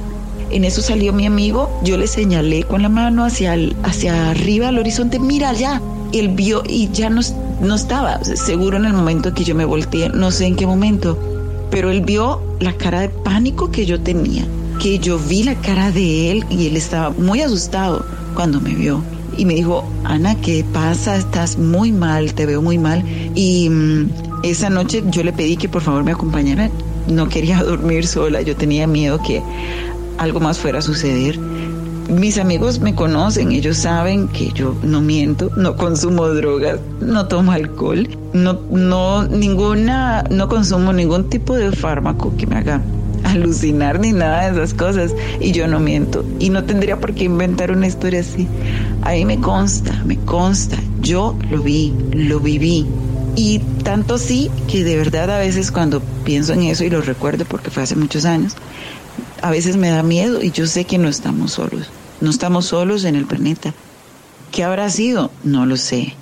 En 0.54 0.66
eso 0.66 0.84
salió 0.84 1.14
mi 1.14 1.26
amigo, 1.26 1.68
yo 1.84 1.98
le 1.98 2.06
señalé 2.06 2.62
con 2.64 2.84
la 2.84 2.90
mano 2.90 3.26
hacia, 3.26 3.58
hacia 3.82 4.30
arriba 4.30 4.68
al 4.68 4.78
horizonte, 4.78 5.18
mira 5.18 5.50
allá. 5.50 5.82
Él 6.12 6.30
vio 6.30 6.62
y 6.70 6.92
ya 6.92 7.10
no, 7.10 7.22
no 7.60 7.74
estaba, 7.74 8.24
seguro 8.24 8.78
en 8.78 8.86
el 8.86 8.94
momento 8.94 9.34
que 9.34 9.44
yo 9.44 9.56
me 9.56 9.66
volteé, 9.66 10.10
no 10.10 10.30
sé 10.30 10.46
en 10.46 10.56
qué 10.56 10.68
momento, 10.68 11.18
pero 11.72 11.90
él 11.90 12.02
vio 12.02 12.40
la 12.60 12.74
cara 12.74 13.02
de 13.02 13.10
pánico 13.10 13.72
que 13.72 13.88
yo 13.88 14.00
tenía, 14.00 14.46
que 14.80 15.00
yo 15.00 15.18
vi 15.18 15.42
la 15.42 15.56
cara 15.56 15.90
de 15.92 16.30
él 16.30 16.46
y 16.52 16.68
él 16.68 16.78
estaba 16.78 17.10
muy 17.10 17.42
asustado 17.42 18.06
cuando 18.36 18.62
me 18.62 18.76
vio. 18.76 19.04
Y 19.36 19.46
me 19.46 19.56
dijo, 19.56 19.84
Ana, 20.04 20.36
¿qué 20.36 20.64
pasa? 20.72 21.16
Estás 21.16 21.58
muy 21.58 21.92
mal, 21.92 22.36
te 22.36 22.46
veo 22.46 22.62
muy 22.62 22.78
mal. 22.78 23.04
Y 23.34 23.68
mm, 23.72 24.10
esa 24.44 24.70
noche 24.70 25.04
yo 25.10 25.24
le 25.24 25.34
pedí 25.34 25.58
que 25.58 25.68
por 25.68 25.82
favor 25.82 26.04
me 26.04 26.12
acompañara. 26.12 26.70
No 27.08 27.28
quería 27.28 27.64
dormir 27.64 28.06
sola, 28.06 28.44
yo 28.44 28.56
tenía 28.56 28.86
miedo 28.86 29.20
que 29.24 29.42
algo 30.18 30.40
más 30.40 30.60
fuera 30.60 30.80
a 30.80 30.82
suceder. 30.82 31.40
Mis 32.10 32.38
amigos 32.38 32.80
me 32.80 32.94
conocen, 32.94 33.52
ellos 33.52 33.78
saben 33.78 34.28
que 34.28 34.52
yo 34.52 34.76
no 34.84 35.02
miento, 35.02 35.52
no 35.56 35.78
consumo 35.78 36.28
drogas, 36.28 36.80
no 37.00 37.28
tomo 37.28 37.54
alcohol, 37.54 38.08
no, 38.34 38.60
no, 38.70 39.26
ninguna, 39.26 40.24
no 40.30 40.50
consumo 40.50 40.92
ningún 40.92 41.30
tipo 41.30 41.56
de 41.56 41.72
fármaco 41.72 42.36
que 42.38 42.46
me 42.46 42.58
haga 42.58 42.82
alucinar 43.24 44.00
ni 44.00 44.12
nada 44.12 44.52
de 44.52 44.64
esas 44.64 44.74
cosas 44.74 45.16
y 45.40 45.54
yo 45.54 45.68
no 45.68 45.80
miento 45.80 46.26
y 46.40 46.50
no 46.50 46.66
tendría 46.66 47.00
por 47.00 47.14
qué 47.14 47.24
inventar 47.24 47.72
una 47.72 47.88
historia 47.88 48.20
así. 48.20 48.48
Ahí 49.02 49.26
me 49.26 49.40
consta, 49.40 50.04
me 50.06 50.18
consta, 50.18 50.78
yo 51.02 51.38
lo 51.50 51.62
vi, 51.62 51.94
lo 52.12 52.40
viví 52.40 52.86
y 53.36 53.60
tanto 53.84 54.18
sí 54.18 54.52
que 54.68 54.84
de 54.84 54.98
verdad 54.98 55.30
a 55.32 55.40
veces 55.40 55.72
cuando 55.72 56.02
pienso 56.24 56.54
en 56.54 56.64
eso 56.64 56.84
y 56.84 56.90
lo 56.90 57.02
recuerdo 57.02 57.46
porque 57.46 57.72
fue 57.72 57.84
hace 57.84 57.96
muchos 57.96 58.26
años, 58.26 58.56
a 59.44 59.52
veces 59.52 59.76
me 59.76 59.90
da 59.90 60.04
miedo 60.04 60.42
y 60.42 60.52
yo 60.52 60.66
sé 60.66 60.86
que 60.86 60.98
no 60.98 61.10
estamos 61.10 61.52
solos. 61.52 61.90
No 62.22 62.30
estamos 62.30 62.68
solos 62.68 63.04
en 63.04 63.16
el 63.16 63.26
planeta. 63.26 63.74
¿Qué 64.54 64.64
habrá 64.64 64.90
sido? 64.90 65.32
No 65.44 65.66
lo 65.66 65.76
sé. 65.76 66.16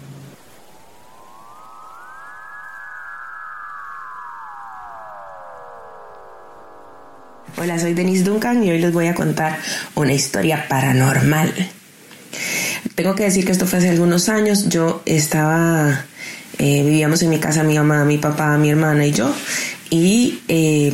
Hola, 7.58 7.78
soy 7.78 7.94
Denise 7.94 8.24
Duncan 8.24 8.64
y 8.64 8.72
hoy 8.72 8.80
les 8.80 8.92
voy 8.92 9.06
a 9.06 9.14
contar 9.14 9.60
una 9.94 10.14
historia 10.14 10.66
paranormal. 10.68 11.54
Tengo 12.96 13.14
que 13.14 13.26
decir 13.26 13.46
que 13.46 13.52
esto 13.52 13.68
fue 13.68 13.78
hace 13.78 13.90
algunos 13.90 14.30
años. 14.30 14.68
Yo 14.68 15.04
estaba, 15.06 16.06
eh, 16.58 16.82
vivíamos 16.84 17.22
en 17.22 17.30
mi 17.30 17.38
casa 17.38 17.62
mi 17.62 17.78
mamá, 17.78 18.04
mi 18.04 18.18
papá, 18.18 18.58
mi 18.58 18.72
hermana 18.72 19.06
y 19.06 19.12
yo. 19.12 19.32
Y 19.92 20.40
eh, 20.48 20.92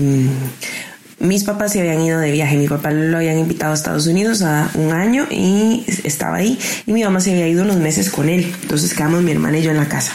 mis 1.20 1.44
papás 1.44 1.74
se 1.74 1.80
habían 1.80 2.02
ido 2.02 2.20
de 2.20 2.32
viaje. 2.32 2.58
Mi 2.58 2.68
papá 2.68 2.92
lo 2.92 3.18
habían 3.18 3.40
invitado 3.40 3.72
a 3.72 3.76
Estados 3.76 4.08
Unidos 4.08 4.42
a 4.44 4.70
un 4.76 4.92
año 4.92 5.28
y 5.30 5.84
estaba 6.04 6.38
ahí. 6.38 6.60
Y 6.86 6.94
mi 6.94 7.04
mamá 7.04 7.20
se 7.20 7.32
había 7.32 7.48
ido 7.48 7.64
unos 7.64 7.78
meses 7.78 8.10
con 8.10 8.30
él. 8.30 8.54
Entonces 8.62 8.94
quedamos 8.94 9.24
mi 9.24 9.32
hermana 9.32 9.58
y 9.58 9.64
yo 9.64 9.72
en 9.72 9.78
la 9.78 9.88
casa. 9.88 10.14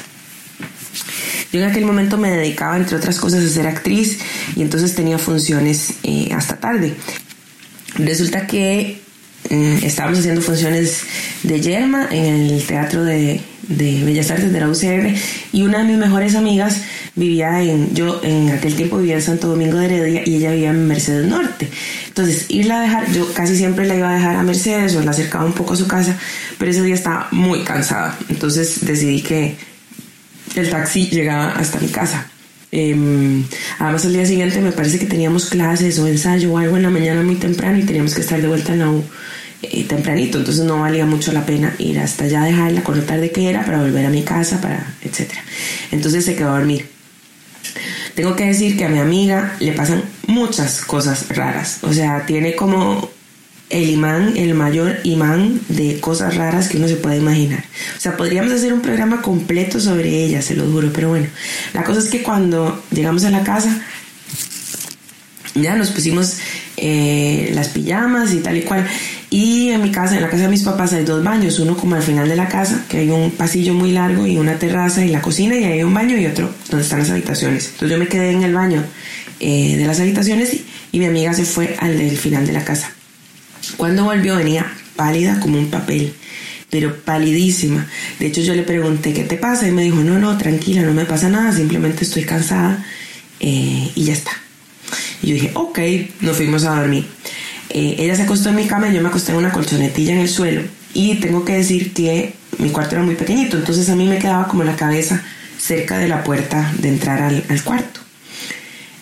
Yo 1.53 1.61
en 1.61 1.69
aquel 1.69 1.85
momento 1.85 2.17
me 2.17 2.31
dedicaba, 2.31 2.77
entre 2.77 2.97
otras 2.97 3.19
cosas, 3.19 3.45
a 3.45 3.49
ser 3.49 3.67
actriz 3.67 4.21
y 4.57 4.63
entonces 4.63 4.95
tenía 4.95 5.19
funciones 5.19 5.95
eh, 6.03 6.31
hasta 6.35 6.57
tarde. 6.57 6.95
Resulta 7.97 8.47
que 8.47 9.02
estábamos 9.51 10.21
haciendo 10.21 10.41
funciones 10.41 11.03
de 11.43 11.61
Yerma 11.61 12.09
en 12.11 12.51
el 12.51 12.67
Teatro 12.67 13.05
de, 13.05 13.41
de 13.69 14.05
Bellas 14.05 14.31
Artes 14.31 14.53
de 14.53 14.61
la 14.61 14.69
UCR 14.69 15.15
y 15.53 15.63
una 15.63 15.79
de 15.79 15.85
mis 15.85 15.97
mejores 15.97 16.35
amigas 16.35 16.83
vivía 17.15 17.63
en, 17.63 17.95
yo 17.95 18.21
en 18.23 18.51
aquel 18.51 18.75
tiempo 18.75 18.97
vivía 18.99 19.17
en 19.17 19.23
Santo 19.23 19.49
Domingo 19.49 19.79
de 19.79 19.87
Heredia 19.87 20.23
y 20.25 20.37
ella 20.37 20.53
vivía 20.53 20.71
en 20.71 20.87
Mercedes 20.87 21.27
Norte. 21.27 21.69
Entonces, 22.09 22.47
irla 22.49 22.79
a 22.79 22.83
dejar, 22.83 23.13
yo 23.13 23.33
casi 23.35 23.57
siempre 23.57 23.87
la 23.87 23.97
iba 23.97 24.11
a 24.11 24.15
dejar 24.15 24.37
a 24.37 24.43
Mercedes 24.43 24.97
o 24.97 25.03
la 25.03 25.11
acercaba 25.11 25.45
un 25.45 25.53
poco 25.53 25.75
a 25.75 25.77
su 25.77 25.87
casa, 25.87 26.17
pero 26.59 26.71
ese 26.71 26.83
día 26.83 26.95
estaba 26.95 27.29
muy 27.31 27.61
cansada. 27.61 28.17
Entonces 28.29 28.85
decidí 28.87 29.23
que 29.23 29.57
el 30.57 30.71
taxi 30.71 31.09
llegaba 31.09 31.53
hasta 31.53 31.79
mi 31.81 31.89
casa. 31.89 32.32
Em, 32.75 33.45
además, 33.79 34.07
al 34.07 34.15
día 34.15 34.25
siguiente 34.25 34.61
me 34.63 34.73
parece 34.73 34.99
que 34.99 35.05
teníamos 35.05 35.51
clases 35.51 35.99
o 35.99 36.09
ensayo 36.09 36.53
o 36.53 36.59
algo 36.59 36.79
en 36.79 36.83
la 36.83 36.91
mañana 36.91 37.23
muy 37.23 37.37
temprano 37.37 37.79
y 37.79 37.83
teníamos 37.83 38.15
que 38.15 38.23
estar 38.23 38.41
de 38.41 38.49
vuelta 38.49 38.73
en 38.73 38.79
la 38.79 38.91
U 38.91 39.05
eh, 39.63 39.85
tempranito, 39.85 40.39
entonces 40.39 40.65
no 40.65 40.81
valía 40.81 41.07
mucho 41.07 41.33
la 41.33 41.47
pena 41.47 41.75
ir 41.79 42.01
hasta 42.01 42.25
allá, 42.25 42.43
dejarla 42.43 42.83
con 42.83 42.97
lo 42.97 43.05
tarde 43.05 43.31
que 43.31 43.49
era 43.49 43.65
para 43.65 43.81
volver 43.81 44.07
a 44.07 44.11
mi 44.11 44.23
casa, 44.23 44.61
para 44.61 44.95
etcétera. 45.03 45.45
Entonces 45.91 46.25
se 46.25 46.35
quedó 46.35 46.51
a 46.51 46.59
dormir. 46.59 46.89
Tengo 48.15 48.35
que 48.35 48.47
decir 48.47 48.77
que 48.77 48.87
a 48.87 48.89
mi 48.89 48.99
amiga 48.99 49.55
le 49.61 49.73
pasan 49.73 50.03
muchas 50.27 50.81
cosas 50.81 51.29
raras. 51.29 51.79
O 51.83 51.93
sea, 51.93 52.27
tiene 52.27 52.57
como 52.57 53.11
el 53.73 53.89
imán, 53.89 54.37
el 54.37 54.55
mayor 54.55 54.99
imán 55.03 55.61
de 55.69 55.99
cosas 55.99 56.37
raras 56.37 56.69
que 56.69 56.77
uno 56.77 56.87
se 56.87 56.97
puede 56.97 57.17
imaginar. 57.17 57.65
O 57.97 58.01
sea, 58.01 58.17
podríamos 58.17 58.53
hacer 58.53 58.73
un 58.73 58.83
programa 58.83 59.23
completo 59.23 59.81
sobre 59.81 60.25
ella, 60.25 60.43
se 60.43 60.55
lo 60.55 60.71
juro, 60.71 60.91
pero 60.93 61.09
bueno, 61.09 61.27
la 61.73 61.83
cosa 61.83 62.01
es 62.01 62.09
que 62.09 62.23
cuando 62.23 62.85
llegamos 62.91 63.25
a 63.25 63.31
la 63.31 63.43
casa, 63.43 63.83
ya 65.55 65.75
nos 65.75 65.91
pusimos 65.91 66.37
eh, 66.77 67.51
las 67.55 67.69
pijamas 67.69 68.33
y 68.33 68.41
tal 68.41 68.59
y 68.59 68.63
cual. 68.63 68.87
Y 69.31 69.71
en 69.71 69.83
mi 69.83 69.91
casa, 69.91 70.17
en 70.17 70.23
la 70.23 70.29
casa 70.29 70.43
de 70.43 70.49
mis 70.49 70.63
papás, 70.63 70.93
hay 70.93 71.05
dos 71.05 71.25
baños, 71.25 71.59
uno 71.59 71.75
como 71.75 71.97
al 71.97 72.03
final 72.03 72.29
de 72.29 72.37
la 72.37 72.49
casa, 72.49 72.85
que 72.91 72.99
hay 72.99 73.11
un 73.11 73.31
pasillo 73.31 73.73
muy 73.73 73.93
largo 73.93 74.27
y 74.27 74.37
una 74.37 74.59
terraza 74.59 75.03
y 75.03 75.09
la 75.09 75.23
cocina, 75.23 75.57
y 75.57 75.65
hay 75.65 75.83
un 75.83 75.95
baño 75.95 76.19
y 76.19 76.27
otro 76.27 76.51
donde 76.69 76.85
están 76.85 76.99
las 76.99 77.09
habitaciones. 77.09 77.71
Entonces 77.73 77.91
yo 77.91 77.99
me 77.99 78.09
quedé 78.09 78.33
en 78.33 78.43
el 78.43 78.53
baño 78.53 78.85
eh, 79.41 79.77
de 79.79 79.87
las 79.87 79.99
habitaciones 79.99 80.53
y, 80.53 80.67
y 80.93 80.99
mi 80.99 81.07
amiga 81.07 81.33
se 81.33 81.47
fue 81.47 81.75
al 81.79 81.97
del 81.97 82.19
final 82.19 82.47
de 82.47 82.53
la 82.53 82.65
casa. 82.65 82.93
Cuando 83.77 84.05
volvió 84.05 84.37
venía 84.37 84.67
pálida 84.97 85.41
como 85.41 85.59
un 85.59 85.71
papel, 85.71 86.15
pero 86.71 86.97
palidísima. 86.97 87.87
De 88.19 88.27
hecho 88.27 88.41
yo 88.41 88.55
le 88.55 88.63
pregunté, 88.63 89.13
¿qué 89.13 89.25
te 89.25 89.37
pasa? 89.37 89.69
Y 89.69 89.73
me 89.73 89.83
dijo, 89.83 89.97
no, 89.97 90.19
no, 90.19 90.37
tranquila, 90.39 90.83
no 90.83 90.93
me 90.93 91.05
pasa 91.05 91.29
nada, 91.29 91.53
simplemente 91.53 92.05
estoy 92.05 92.25
cansada 92.25 92.85
eh, 93.41 93.91
y 93.95 94.05
ya 94.05 94.13
está. 94.13 94.33
Y 95.23 95.29
yo 95.29 95.35
dije, 95.35 95.51
ok, 95.55 95.79
nos 96.21 96.37
fuimos 96.37 96.65
a 96.65 96.81
dormir. 96.81 97.07
Eh, 97.71 97.97
ella 97.99 98.17
se 98.17 98.23
acostó 98.23 98.51
en 98.51 98.57
mi 98.57 98.67
cama 98.67 98.89
y 98.89 98.95
yo 98.95 99.03
me 99.03 99.09
acosté 99.09 99.33
en 99.33 99.39
una 99.39 99.53
colchonetilla 99.53 100.15
en 100.15 100.21
el 100.21 100.29
suelo. 100.29 100.63
Y 100.95 101.17
tengo 101.17 101.45
que 101.45 101.55
decir 101.55 101.93
que 101.93 102.35
mi 102.59 102.71
cuarto 102.71 102.97
era 102.97 103.05
muy 103.05 103.15
pequeñito, 103.15 103.57
entonces 103.57 103.89
a 103.89 103.97
mí 103.97 104.07
me 104.07 104.19
quedaba 104.19 104.47
como 104.49 104.65
la 104.65 104.77
cabeza 104.77 105.23
cerca 105.59 105.99
de 105.99 106.09
la 106.09 106.25
puerta 106.25 106.73
de 106.79 106.89
entrar 106.89 107.23
al, 107.23 107.63
cuarto. 107.65 108.01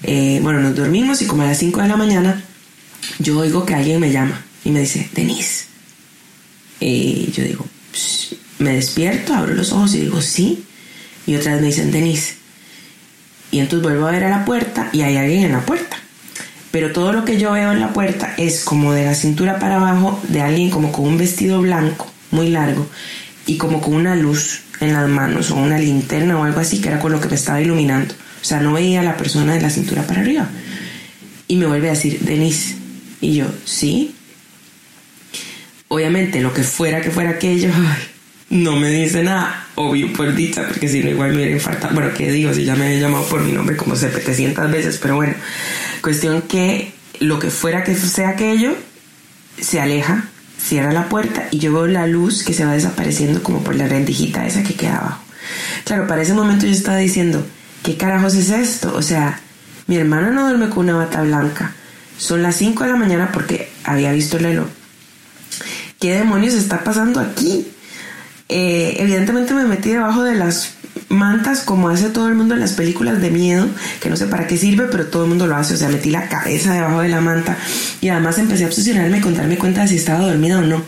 Eh, 0.03 0.41
bueno, 0.43 0.61
nos 0.61 0.77
dormimos 0.77 1.21
y 1.23 1.27
como 1.27 1.43
a 1.43 1.47
las 1.47 1.59
5 1.59 1.83
de 1.83 1.89
la 1.89 1.97
mañana 1.97 2.43
yo 3.19 3.39
oigo 3.39 3.67
que 3.67 3.75
alguien 3.75 4.01
me 4.01 4.11
llama 4.11 4.45
y 4.65 4.71
me 4.71 4.81
dice, 4.81 5.09
Denise. 5.15 5.67
Y 6.81 7.31
yo 7.33 7.45
digo, 7.45 7.67
me 8.59 8.75
despierto, 8.75 9.35
abro 9.35 9.55
los 9.55 9.73
ojos 9.73 9.95
y 9.95 10.01
digo, 10.01 10.21
sí. 10.21 10.65
Y 11.27 11.37
otra 11.37 11.53
vez 11.53 11.61
me 11.61 11.69
dicen, 11.69 11.91
Denise. 11.91 12.35
Y 13.51 13.59
entonces 13.59 13.83
vuelvo 13.83 14.07
a 14.07 14.13
ver 14.13 14.25
a 14.25 14.31
la 14.31 14.45
puerta 14.45 14.91
y 14.93 15.03
hay 15.03 15.17
alguien 15.17 15.45
en 15.45 15.53
la 15.53 15.65
puerta 15.67 16.01
pero 16.71 16.93
todo 16.93 17.13
lo 17.13 17.25
que 17.25 17.39
yo 17.39 17.53
veo 17.53 17.73
en 17.73 17.81
la 17.81 17.93
puerta 17.93 18.35
es 18.37 18.63
como 18.65 18.93
de 18.93 19.05
la 19.05 19.15
cintura 19.15 19.59
para 19.59 19.77
abajo 19.77 20.21
de 20.29 20.41
alguien 20.41 20.71
como 20.71 20.93
con 20.93 21.07
un 21.07 21.19
vestido 21.19 21.61
blanco 21.61 22.07
muy 22.31 22.49
largo 22.49 22.87
y 23.47 23.57
como 23.57 23.81
con 23.81 23.95
una 23.95 24.15
luz 24.15 24.61
en 24.81 24.93
las 24.93 25.09
manos 25.09 25.51
o 25.51 25.57
una 25.57 25.79
linterna 25.79 26.39
o 26.39 26.45
algo 26.45 26.61
así 26.61 26.81
que 26.81 26.89
era 26.89 27.01
con 27.01 27.13
lo 27.13 27.21
que 27.21 27.29
me 27.29 27.35
estaba 27.35 27.61
iluminando. 27.61 28.15
O 28.41 28.45
sea, 28.45 28.61
no 28.61 28.73
veía 28.73 29.01
a 29.01 29.05
la 29.05 29.17
persona 29.17 29.55
de 29.55 29.61
la 29.61 29.69
cintura 29.69 30.07
para 30.07 30.21
arriba. 30.21 30.49
Y 31.49 31.57
me 31.57 31.67
vuelve 31.67 31.89
a 31.89 31.93
decir, 31.93 32.21
Denise. 32.21 32.77
Y 33.21 33.35
yo, 33.35 33.47
sí. 33.65 34.15
Obviamente, 35.93 36.41
lo 36.41 36.55
que 36.55 36.63
fuera 36.63 37.01
que 37.01 37.11
fuera 37.11 37.31
aquello, 37.31 37.69
no 38.51 38.77
me 38.77 38.91
dice 38.91 39.25
nada, 39.25 39.67
obvio 39.75 40.13
por 40.13 40.33
dicha, 40.37 40.69
porque 40.69 40.89
si 40.89 41.03
no 41.03 41.11
igual 41.11 41.31
me 41.31 41.39
hubiera 41.39 41.51
infartado. 41.51 41.95
Bueno, 41.95 42.11
¿qué 42.17 42.31
digo? 42.31 42.55
Si 42.55 42.65
ya 42.65 42.77
me 42.77 42.95
he 42.95 43.01
llamado 43.01 43.25
por 43.25 43.43
mi 43.43 43.51
nombre 43.51 43.77
como 43.77 43.97
700 43.97 44.71
veces, 44.71 44.99
pero 44.99 45.17
bueno. 45.17 45.35
Cuestión 46.01 46.43
que 46.43 46.93
lo 47.19 47.41
que 47.41 47.51
fuera 47.51 47.83
que 47.83 47.97
sea 47.97 48.29
aquello, 48.29 48.77
se 49.61 49.81
aleja, 49.81 50.29
cierra 50.65 50.93
la 50.93 51.09
puerta 51.09 51.49
y 51.51 51.59
yo 51.59 51.73
veo 51.73 51.89
la 51.89 52.07
luz 52.07 52.45
que 52.45 52.55
se 52.55 52.65
va 52.65 52.75
desapareciendo 52.75 53.43
como 53.43 53.65
por 53.65 53.75
la 53.75 53.89
rendijita 53.89 54.47
esa 54.47 54.63
que 54.63 54.75
queda 54.75 54.99
abajo. 54.99 55.25
Claro, 55.83 56.07
para 56.07 56.23
ese 56.23 56.35
momento 56.35 56.67
yo 56.67 56.73
estaba 56.73 56.99
diciendo, 56.99 57.45
¿qué 57.83 57.97
carajos 57.97 58.37
es 58.37 58.51
esto? 58.51 58.95
O 58.95 59.03
sea, 59.03 59.41
mi 59.89 59.97
hermana 59.97 60.31
no 60.31 60.49
duerme 60.49 60.69
con 60.69 60.85
una 60.85 60.97
bata 60.97 61.21
blanca. 61.23 61.75
Son 62.17 62.45
las 62.45 62.55
5 62.55 62.85
de 62.85 62.91
la 62.91 62.97
mañana 62.97 63.31
porque 63.33 63.73
había 63.83 64.13
visto 64.13 64.37
el 64.37 64.45
reloj. 64.45 64.69
¿Qué 66.01 66.15
demonios 66.15 66.55
está 66.55 66.83
pasando 66.83 67.21
aquí? 67.21 67.67
eh, 68.51 68.97
evidentemente 68.99 69.55
me 69.55 69.65
metí 69.65 69.91
debajo 69.91 70.25
de 70.25 70.35
las 70.35 70.73
mantas 71.09 71.61
como 71.61 71.89
hace 71.89 72.09
todo 72.09 72.29
el 72.29 72.35
mundo 72.35 72.55
en 72.55 72.61
las 72.61 72.73
películas 72.73 73.21
de 73.21 73.31
miedo, 73.31 73.69
que 74.01 74.11
no 74.11 74.17
sé 74.17 74.27
para 74.27 74.49
qué 74.49 74.57
sirve, 74.57 74.87
pero 74.91 75.07
todo 75.07 75.23
el 75.23 75.29
mundo 75.29 75.47
lo 75.47 75.55
hace, 75.55 75.75
o 75.75 75.77
sea, 75.77 75.89
metí 75.89 76.11
la 76.11 76.29
cabeza 76.29 76.75
debajo 76.75 77.01
de 77.01 77.09
la 77.09 77.21
manta 77.21 77.57
y 78.01 78.09
además 78.09 78.39
empecé 78.39 78.65
a 78.65 78.67
obsesionarme 78.67 79.21
con 79.21 79.35
darme 79.37 79.57
cuenta 79.57 79.83
de 79.83 79.89
si 79.89 79.97
estaba 79.97 80.27
dormida 80.27 80.59
o 80.59 80.63
no. 80.63 80.83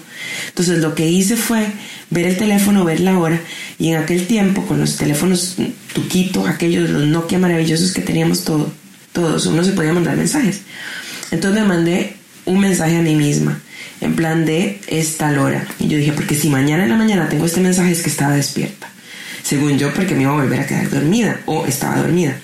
Entonces 0.49 0.79
lo 0.79 0.97
que 0.97 1.09
hice 1.09 1.37
fue 1.37 1.69
ver 2.11 2.27
el 2.27 2.37
teléfono, 2.37 2.85
ver 2.85 2.99
la 2.99 3.17
hora 3.17 3.41
y 3.79 3.91
en 3.91 4.03
aquel 4.03 4.27
tiempo 4.27 4.67
con 4.67 4.81
los 4.81 4.97
teléfonos 4.97 5.57
tuquitos, 5.93 6.49
aquellos, 6.49 6.91
los 6.91 7.07
Nokia 7.07 7.39
maravillosos 7.39 7.93
que 7.93 8.03
teníamos 8.03 8.43
todo, 8.43 8.73
todos, 9.13 9.47
uno 9.47 9.63
se 9.63 9.73
podía 9.73 9.93
mandar 9.93 10.17
mensajes. 10.17 10.63
Entonces 11.31 11.63
me 11.63 11.69
mandé 11.69 12.17
un 12.45 12.61
mensaje 12.61 12.97
a 12.97 13.03
mí 13.03 13.15
misma, 13.15 13.61
en 14.01 14.15
plan 14.15 14.45
de 14.45 14.81
esta 14.89 15.31
hora. 15.41 15.67
Y 15.79 15.89
yo 15.89 15.99
dije, 15.99 16.13
porque 16.13 16.35
si 16.35 16.49
mañana 16.49 16.85
en 16.85 16.91
la 16.91 16.97
mañana 16.97 17.29
tengo 17.29 17.47
este 17.47 17.61
mensaje 17.61 17.93
es 17.93 18.03
que 18.03 18.11
estaba 18.11 18.35
despierta 18.35 18.93
según 19.43 19.79
yo, 19.79 19.93
porque 19.93 20.15
me 20.15 20.23
iba 20.23 20.33
a 20.33 20.37
volver 20.37 20.61
a 20.61 20.67
quedar 20.67 20.89
dormida 20.89 21.41
o 21.47 21.67
estaba 21.67 21.97
dormida. 21.97 22.37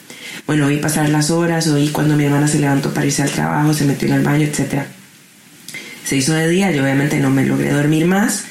Bueno, 0.47 0.67
vi 0.69 0.78
pasar 0.78 1.09
las 1.09 1.31
horas, 1.31 1.67
oí 1.69 1.88
cuando 1.88 2.17
mi 2.17 2.25
hermana 2.25 2.49
se 2.49 2.59
levantó 2.59 2.93
para 2.93 3.07
irse 3.07 3.23
al 3.23 3.31
trabajo, 3.31 3.73
se 3.73 3.85
metió 3.85 4.09
en 4.09 4.14
el 4.14 4.23
baño, 4.23 4.47
etc. 4.47 4.83
Se 6.05 6.17
hizo 6.17 6.33
de 6.33 6.49
día, 6.49 6.71
yo 6.71 6.83
obviamente 6.83 7.19
no 7.19 7.31
me 7.31 7.45
logré 7.45 7.71
dormir 7.71 8.07
más 8.07 8.45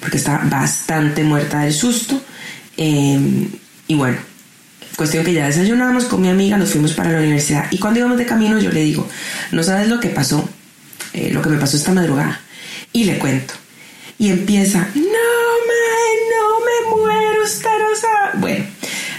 porque 0.00 0.16
estaba 0.16 0.44
bastante 0.44 1.22
muerta 1.22 1.60
del 1.60 1.72
susto. 1.72 2.20
Em, 2.76 3.48
y 3.86 3.94
bueno, 3.94 4.18
cuestión 4.96 5.24
que 5.24 5.32
ya 5.32 5.46
desayunamos 5.46 6.06
con 6.06 6.20
mi 6.20 6.28
amiga, 6.28 6.56
nos 6.56 6.70
fuimos 6.70 6.94
para 6.94 7.12
la 7.12 7.18
universidad 7.18 7.66
y 7.70 7.78
cuando 7.78 8.00
íbamos 8.00 8.18
de 8.18 8.26
camino 8.26 8.58
yo 8.58 8.72
le 8.72 8.80
digo, 8.80 9.08
no 9.52 9.62
sabes 9.62 9.88
lo 9.88 10.00
que 10.00 10.08
pasó, 10.08 10.48
eh, 11.12 11.30
lo 11.32 11.42
que 11.42 11.50
me 11.50 11.58
pasó 11.58 11.76
esta 11.76 11.92
madrugada. 11.92 12.40
Y 12.92 13.04
le 13.04 13.18
cuento. 13.18 13.54
Y 14.18 14.30
empieza, 14.30 14.88
Bueno, 18.34 18.64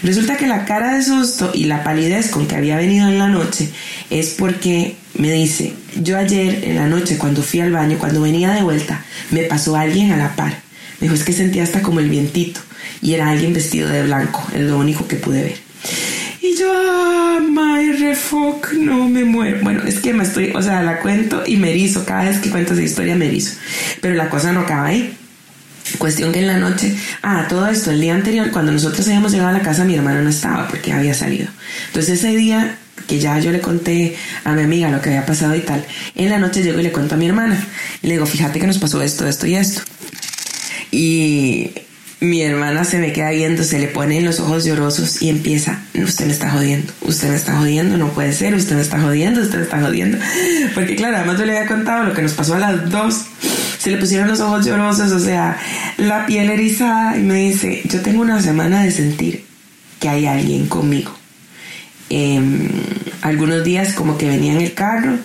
resulta 0.02 0.38
que 0.38 0.48
la 0.48 0.66
cara 0.66 0.96
de 0.96 1.04
susto 1.04 1.52
y 1.54 1.66
la 1.66 1.84
palidez 1.84 2.30
con 2.30 2.48
que 2.48 2.56
había 2.56 2.78
venido 2.78 3.08
en 3.08 3.20
la 3.20 3.28
noche 3.28 3.70
es 4.10 4.32
porque 4.32 4.96
me 5.16 5.32
dice, 5.32 5.74
yo 6.02 6.18
ayer 6.18 6.64
en 6.64 6.76
la 6.76 6.88
noche 6.88 7.18
cuando 7.18 7.42
fui 7.42 7.60
al 7.60 7.72
baño, 7.72 7.98
cuando 8.00 8.22
venía 8.22 8.52
de 8.52 8.64
vuelta, 8.64 9.04
me 9.32 9.44
pasó 9.44 9.76
alguien 9.76 10.12
a 10.12 10.18
la 10.18 10.36
par. 10.36 10.62
Me 11.00 11.06
dijo, 11.08 11.16
es 11.16 11.24
que 11.24 11.34
sentía 11.34 11.64
hasta 11.64 11.82
como 11.82 12.00
el 12.00 12.10
vientito 12.10 12.60
y 13.02 13.14
era 13.14 13.30
alguien 13.30 13.54
vestido 13.54 13.90
de 13.90 14.04
blanco, 14.04 14.46
es 14.54 14.62
lo 14.62 14.78
único 14.78 15.08
que 15.08 15.16
pude 15.18 15.44
ver. 15.44 15.58
Y 16.42 16.58
yo, 16.58 16.74
my 17.40 17.92
refuck, 17.92 18.74
no 18.74 19.08
me 19.10 19.24
muero. 19.24 19.60
Bueno, 19.62 19.84
es 19.86 20.00
que 20.00 20.14
me 20.14 20.24
estoy, 20.24 20.52
o 20.56 20.62
sea, 20.62 20.82
la 20.82 21.00
cuento 21.00 21.44
y 21.46 21.58
me 21.58 21.72
erizo. 21.72 22.06
Cada 22.06 22.26
vez 22.26 22.40
que 22.40 22.50
cuento 22.50 22.74
esa 22.74 22.82
historia 22.82 23.16
me 23.16 23.28
erizo. 23.28 23.58
Pero 24.02 24.16
la 24.16 24.30
cosa 24.30 24.52
no 24.52 24.62
acaba 24.62 24.88
ahí. 24.88 25.18
Cuestión 25.98 26.32
que 26.32 26.40
en 26.40 26.48
la 26.48 26.58
noche, 26.58 26.96
ah, 27.22 27.46
todo 27.50 27.68
esto, 27.68 27.92
el 27.92 28.00
día 28.00 28.16
anterior, 28.16 28.52
cuando 28.52 28.72
nosotros 28.72 29.06
habíamos 29.08 29.32
llegado 29.32 29.50
a 29.50 29.54
la 29.54 29.62
casa, 29.62 29.84
mi 29.84 29.96
hermana 29.96 30.22
no 30.22 30.30
estaba 30.30 30.68
porque 30.68 30.94
había 30.94 31.14
salido. 31.14 31.48
Entonces 31.88 32.20
ese 32.20 32.36
día 32.36 32.78
que 33.08 33.20
ya 33.20 33.38
yo 33.40 33.52
le 33.52 33.60
conté 33.60 34.16
a 34.44 34.54
mi 34.54 34.62
amiga 34.62 34.90
lo 34.90 35.02
que 35.02 35.10
había 35.10 35.26
pasado 35.26 35.56
y 35.56 35.60
tal, 35.60 35.86
en 36.16 36.30
la 36.30 36.40
noche 36.40 36.64
llego 36.64 36.80
y 36.80 36.84
le 36.84 36.92
cuento 36.92 37.16
a 37.16 37.18
mi 37.18 37.28
hermana. 37.28 37.62
Y 38.02 38.08
le 38.08 38.14
digo, 38.14 38.26
fíjate 38.26 38.60
que 38.60 38.68
nos 38.68 38.80
pasó 38.80 39.02
esto, 39.02 39.28
esto 39.28 39.46
y 39.46 39.56
esto. 39.56 39.82
Y 40.92 41.72
mi 42.24 42.42
hermana 42.42 42.86
se 42.86 43.00
me 43.00 43.12
queda 43.12 43.32
viendo, 43.32 43.64
se 43.64 43.80
le 43.80 43.88
pone 43.88 44.18
en 44.18 44.26
los 44.26 44.40
ojos 44.40 44.64
llorosos 44.64 45.22
y 45.22 45.30
empieza, 45.30 45.82
usted 45.94 46.26
me 46.26 46.32
está 46.32 46.50
jodiendo, 46.52 46.94
usted 47.02 47.30
me 47.30 47.36
está 47.36 47.58
jodiendo, 47.58 47.98
no 47.98 48.14
puede 48.14 48.32
ser, 48.32 48.56
usted 48.56 48.76
me 48.76 48.82
está 48.82 49.02
jodiendo, 49.02 49.42
usted 49.42 49.58
me 49.58 49.64
está 49.64 49.82
jodiendo. 49.82 50.18
Porque 50.74 50.96
claro, 50.96 51.18
además 51.18 51.38
yo 51.38 51.46
le 51.46 51.58
había 51.58 51.68
contado 51.68 52.06
lo 52.06 52.14
que 52.14 52.22
nos 52.22 52.32
pasó 52.32 52.56
a 52.56 52.60
las 52.60 52.90
dos 52.90 53.26
se 53.84 53.92
le 53.92 53.98
pusieron 53.98 54.30
los 54.30 54.40
ojos 54.40 54.66
llorosos, 54.66 55.12
o 55.12 55.20
sea, 55.20 55.60
la 55.98 56.26
piel 56.26 56.50
erizada 56.50 57.18
y 57.18 57.22
me 57.22 57.50
dice, 57.50 57.82
yo 57.84 58.00
tengo 58.00 58.22
una 58.22 58.42
semana 58.42 58.82
de 58.82 58.92
sentir 58.92 59.44
que 60.00 60.08
hay 60.08 60.26
alguien 60.26 60.68
conmigo. 60.68 61.14
Em, 62.10 62.70
algunos 63.22 63.66
días 63.66 63.92
como 63.92 64.18
que 64.18 64.30
venía 64.30 64.54
en 64.54 64.62
el 64.62 64.74
carro 64.74 65.18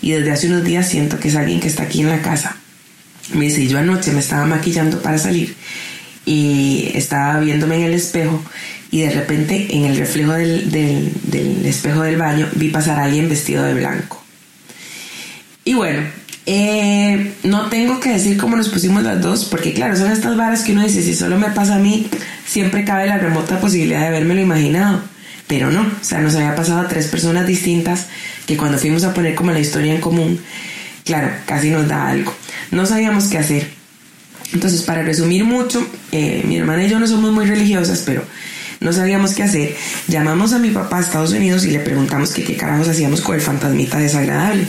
y 0.00 0.12
desde 0.12 0.30
hace 0.30 0.46
unos 0.46 0.62
días 0.62 0.88
siento 0.88 1.18
que 1.18 1.26
es 1.26 1.34
alguien 1.34 1.58
que 1.58 1.66
está 1.66 1.82
aquí 1.82 2.02
en 2.02 2.08
la 2.08 2.22
casa. 2.22 2.56
Me 3.32 3.46
dice, 3.46 3.66
yo 3.66 3.78
anoche 3.78 4.12
me 4.12 4.20
estaba 4.20 4.46
maquillando 4.46 5.02
para 5.02 5.18
salir 5.18 5.56
y 6.26 6.90
estaba 6.94 7.40
viéndome 7.40 7.76
en 7.76 7.82
el 7.82 7.94
espejo 7.94 8.42
y 8.90 9.02
de 9.02 9.10
repente 9.10 9.68
en 9.70 9.84
el 9.84 9.96
reflejo 9.96 10.32
del, 10.32 10.70
del 10.70 11.66
espejo 11.66 12.02
del 12.02 12.16
baño 12.16 12.48
vi 12.54 12.68
pasar 12.68 12.98
a 12.98 13.04
alguien 13.04 13.28
vestido 13.28 13.64
de 13.64 13.74
blanco. 13.74 14.22
Y 15.64 15.74
bueno, 15.74 16.02
eh, 16.46 17.32
no 17.42 17.70
tengo 17.70 18.00
que 18.00 18.10
decir 18.10 18.36
cómo 18.36 18.56
nos 18.56 18.68
pusimos 18.68 19.02
las 19.02 19.20
dos, 19.22 19.46
porque 19.46 19.72
claro, 19.72 19.96
son 19.96 20.12
estas 20.12 20.36
varas 20.36 20.62
que 20.62 20.72
uno 20.72 20.82
dice, 20.82 21.02
si 21.02 21.14
solo 21.14 21.38
me 21.38 21.48
pasa 21.50 21.76
a 21.76 21.78
mí, 21.78 22.06
siempre 22.46 22.84
cabe 22.84 23.06
la 23.06 23.18
remota 23.18 23.60
posibilidad 23.60 24.00
de 24.00 24.08
haberme 24.08 24.34
lo 24.34 24.42
imaginado. 24.42 25.00
Pero 25.46 25.70
no, 25.70 25.82
o 25.82 26.04
sea, 26.04 26.20
nos 26.20 26.34
había 26.34 26.54
pasado 26.54 26.80
a 26.80 26.88
tres 26.88 27.06
personas 27.06 27.46
distintas 27.46 28.06
que 28.46 28.56
cuando 28.56 28.78
fuimos 28.78 29.04
a 29.04 29.14
poner 29.14 29.34
como 29.34 29.52
la 29.52 29.60
historia 29.60 29.94
en 29.94 30.00
común, 30.00 30.40
claro, 31.04 31.30
casi 31.46 31.70
nos 31.70 31.88
da 31.88 32.08
algo. 32.08 32.34
No 32.70 32.86
sabíamos 32.86 33.26
qué 33.26 33.38
hacer. 33.38 33.83
Entonces, 34.52 34.82
para 34.82 35.02
resumir 35.02 35.44
mucho, 35.44 35.86
eh, 36.12 36.42
mi 36.46 36.56
hermana 36.56 36.84
y 36.84 36.88
yo 36.88 36.98
no 37.00 37.06
somos 37.06 37.32
muy 37.32 37.46
religiosas, 37.46 38.02
pero 38.04 38.24
no 38.80 38.92
sabíamos 38.92 39.34
qué 39.34 39.42
hacer. 39.42 39.74
Llamamos 40.08 40.52
a 40.52 40.58
mi 40.58 40.70
papá 40.70 40.98
a 40.98 41.00
Estados 41.00 41.32
Unidos 41.32 41.64
y 41.64 41.70
le 41.70 41.80
preguntamos 41.80 42.30
que 42.32 42.44
qué 42.44 42.54
carajos 42.54 42.88
hacíamos 42.88 43.20
con 43.20 43.34
el 43.34 43.40
fantasmita 43.40 43.98
desagradable. 43.98 44.66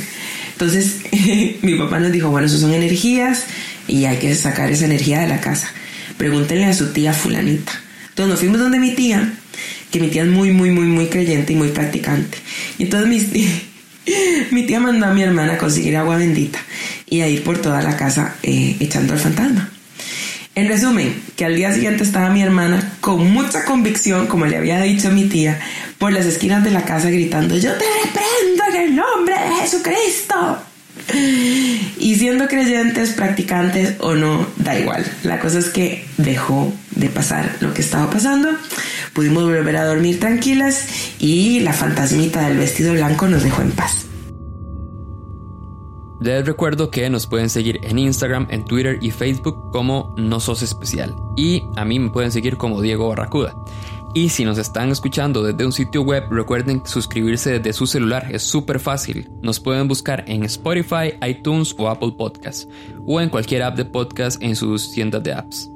Entonces 0.53 0.99
mi 1.61 1.75
papá 1.75 1.99
nos 1.99 2.11
dijo, 2.11 2.29
bueno, 2.29 2.47
eso 2.47 2.57
son 2.57 2.73
energías 2.73 3.45
y 3.87 4.05
hay 4.05 4.17
que 4.17 4.33
sacar 4.35 4.71
esa 4.71 4.85
energía 4.85 5.19
de 5.19 5.27
la 5.27 5.41
casa. 5.41 5.67
Pregúntenle 6.17 6.65
a 6.65 6.73
su 6.73 6.93
tía 6.93 7.13
fulanita. 7.13 7.73
Entonces 8.09 8.29
nos 8.31 8.39
fuimos 8.39 8.59
donde 8.59 8.79
mi 8.79 8.95
tía, 8.95 9.33
que 9.91 9.99
mi 9.99 10.07
tía 10.07 10.23
es 10.23 10.29
muy, 10.29 10.51
muy, 10.51 10.71
muy, 10.71 10.85
muy 10.85 11.07
creyente 11.07 11.51
y 11.51 11.55
muy 11.57 11.69
practicante. 11.69 12.37
Y 12.77 12.83
entonces 12.83 13.09
mi, 13.09 13.61
mi 14.51 14.65
tía 14.65 14.79
mandó 14.79 15.07
a 15.07 15.13
mi 15.13 15.23
hermana 15.23 15.53
a 15.53 15.57
conseguir 15.57 15.97
agua 15.97 16.15
bendita 16.15 16.59
y 17.09 17.21
a 17.21 17.27
ir 17.27 17.43
por 17.43 17.59
toda 17.59 17.81
la 17.81 17.97
casa 17.97 18.35
eh, 18.43 18.75
echando 18.79 19.13
al 19.13 19.19
fantasma. 19.19 19.69
En 20.55 20.69
resumen, 20.69 21.21
que 21.35 21.43
al 21.43 21.55
día 21.55 21.73
siguiente 21.73 22.03
estaba 22.03 22.29
mi 22.29 22.41
hermana 22.41 22.93
con 23.01 23.29
mucha 23.29 23.65
convicción, 23.65 24.27
como 24.27 24.45
le 24.45 24.55
había 24.55 24.79
dicho 24.79 25.11
mi 25.11 25.25
tía, 25.25 25.59
por 25.97 26.13
las 26.13 26.25
esquinas 26.25 26.63
de 26.63 26.71
la 26.71 26.85
casa 26.85 27.09
gritando, 27.09 27.57
yo 27.57 27.73
te 27.73 27.83
reprendo 28.03 28.63
en 28.69 28.75
el 28.87 28.95
nombre 28.95 29.35
de 29.35 29.55
Jesucristo. 29.61 30.59
Y 31.99 32.15
siendo 32.15 32.47
creyentes, 32.47 33.11
practicantes 33.11 33.95
o 33.99 34.15
no, 34.15 34.47
da 34.55 34.79
igual. 34.79 35.05
La 35.23 35.39
cosa 35.39 35.59
es 35.59 35.65
que 35.65 36.05
dejó 36.17 36.73
de 36.91 37.09
pasar 37.09 37.57
lo 37.59 37.73
que 37.73 37.81
estaba 37.81 38.09
pasando. 38.09 38.49
Pudimos 39.13 39.43
volver 39.43 39.75
a 39.75 39.85
dormir 39.85 40.19
tranquilas 40.19 40.85
y 41.19 41.59
la 41.59 41.73
fantasmita 41.73 42.47
del 42.47 42.57
vestido 42.57 42.93
blanco 42.93 43.27
nos 43.27 43.43
dejó 43.43 43.61
en 43.61 43.71
paz. 43.71 44.04
Les 46.25 46.43
recuerdo 46.43 46.89
que 46.89 47.07
nos 47.11 47.27
pueden 47.27 47.49
seguir 47.49 47.79
en 47.83 47.99
Instagram, 47.99 48.47
en 48.49 48.65
Twitter 48.65 48.97
y 48.99 49.11
Facebook 49.11 49.69
como 49.71 50.15
No 50.17 50.39
Sos 50.39 50.63
Especial. 50.63 51.13
Y 51.37 51.61
a 51.75 51.85
mí 51.85 51.99
me 51.99 52.09
pueden 52.09 52.31
seguir 52.31 52.57
como 52.57 52.81
Diego 52.81 53.09
Barracuda. 53.09 53.53
Y 54.15 54.29
si 54.29 54.43
nos 54.43 54.57
están 54.57 54.89
escuchando 54.89 55.43
desde 55.43 55.67
un 55.67 55.71
sitio 55.71 56.01
web, 56.01 56.23
recuerden 56.31 56.81
suscribirse 56.83 57.59
desde 57.59 57.73
su 57.73 57.85
celular, 57.85 58.25
es 58.31 58.41
súper 58.41 58.79
fácil. 58.79 59.29
Nos 59.43 59.59
pueden 59.59 59.87
buscar 59.87 60.23
en 60.25 60.43
Spotify, 60.45 61.13
iTunes 61.23 61.75
o 61.77 61.89
Apple 61.89 62.15
Podcasts, 62.17 62.67
o 63.05 63.21
en 63.21 63.29
cualquier 63.29 63.61
app 63.61 63.77
de 63.77 63.85
podcast 63.85 64.41
en 64.41 64.55
sus 64.55 64.91
tiendas 64.93 65.21
de 65.21 65.31
apps. 65.31 65.71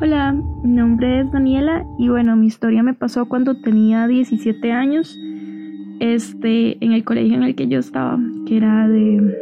Hola, 0.00 0.32
mi 0.62 0.70
nombre 0.70 1.22
es 1.22 1.32
Daniela 1.32 1.84
y 1.98 2.08
bueno, 2.08 2.36
mi 2.36 2.46
historia 2.46 2.84
me 2.84 2.94
pasó 2.94 3.26
cuando 3.26 3.56
tenía 3.56 4.06
17 4.06 4.70
años 4.70 5.18
este, 6.00 6.76
en 6.80 6.92
el 6.92 7.04
colegio 7.04 7.34
en 7.36 7.42
el 7.42 7.54
que 7.54 7.68
yo 7.68 7.78
estaba, 7.78 8.18
que 8.46 8.56
era 8.56 8.88
de, 8.88 9.34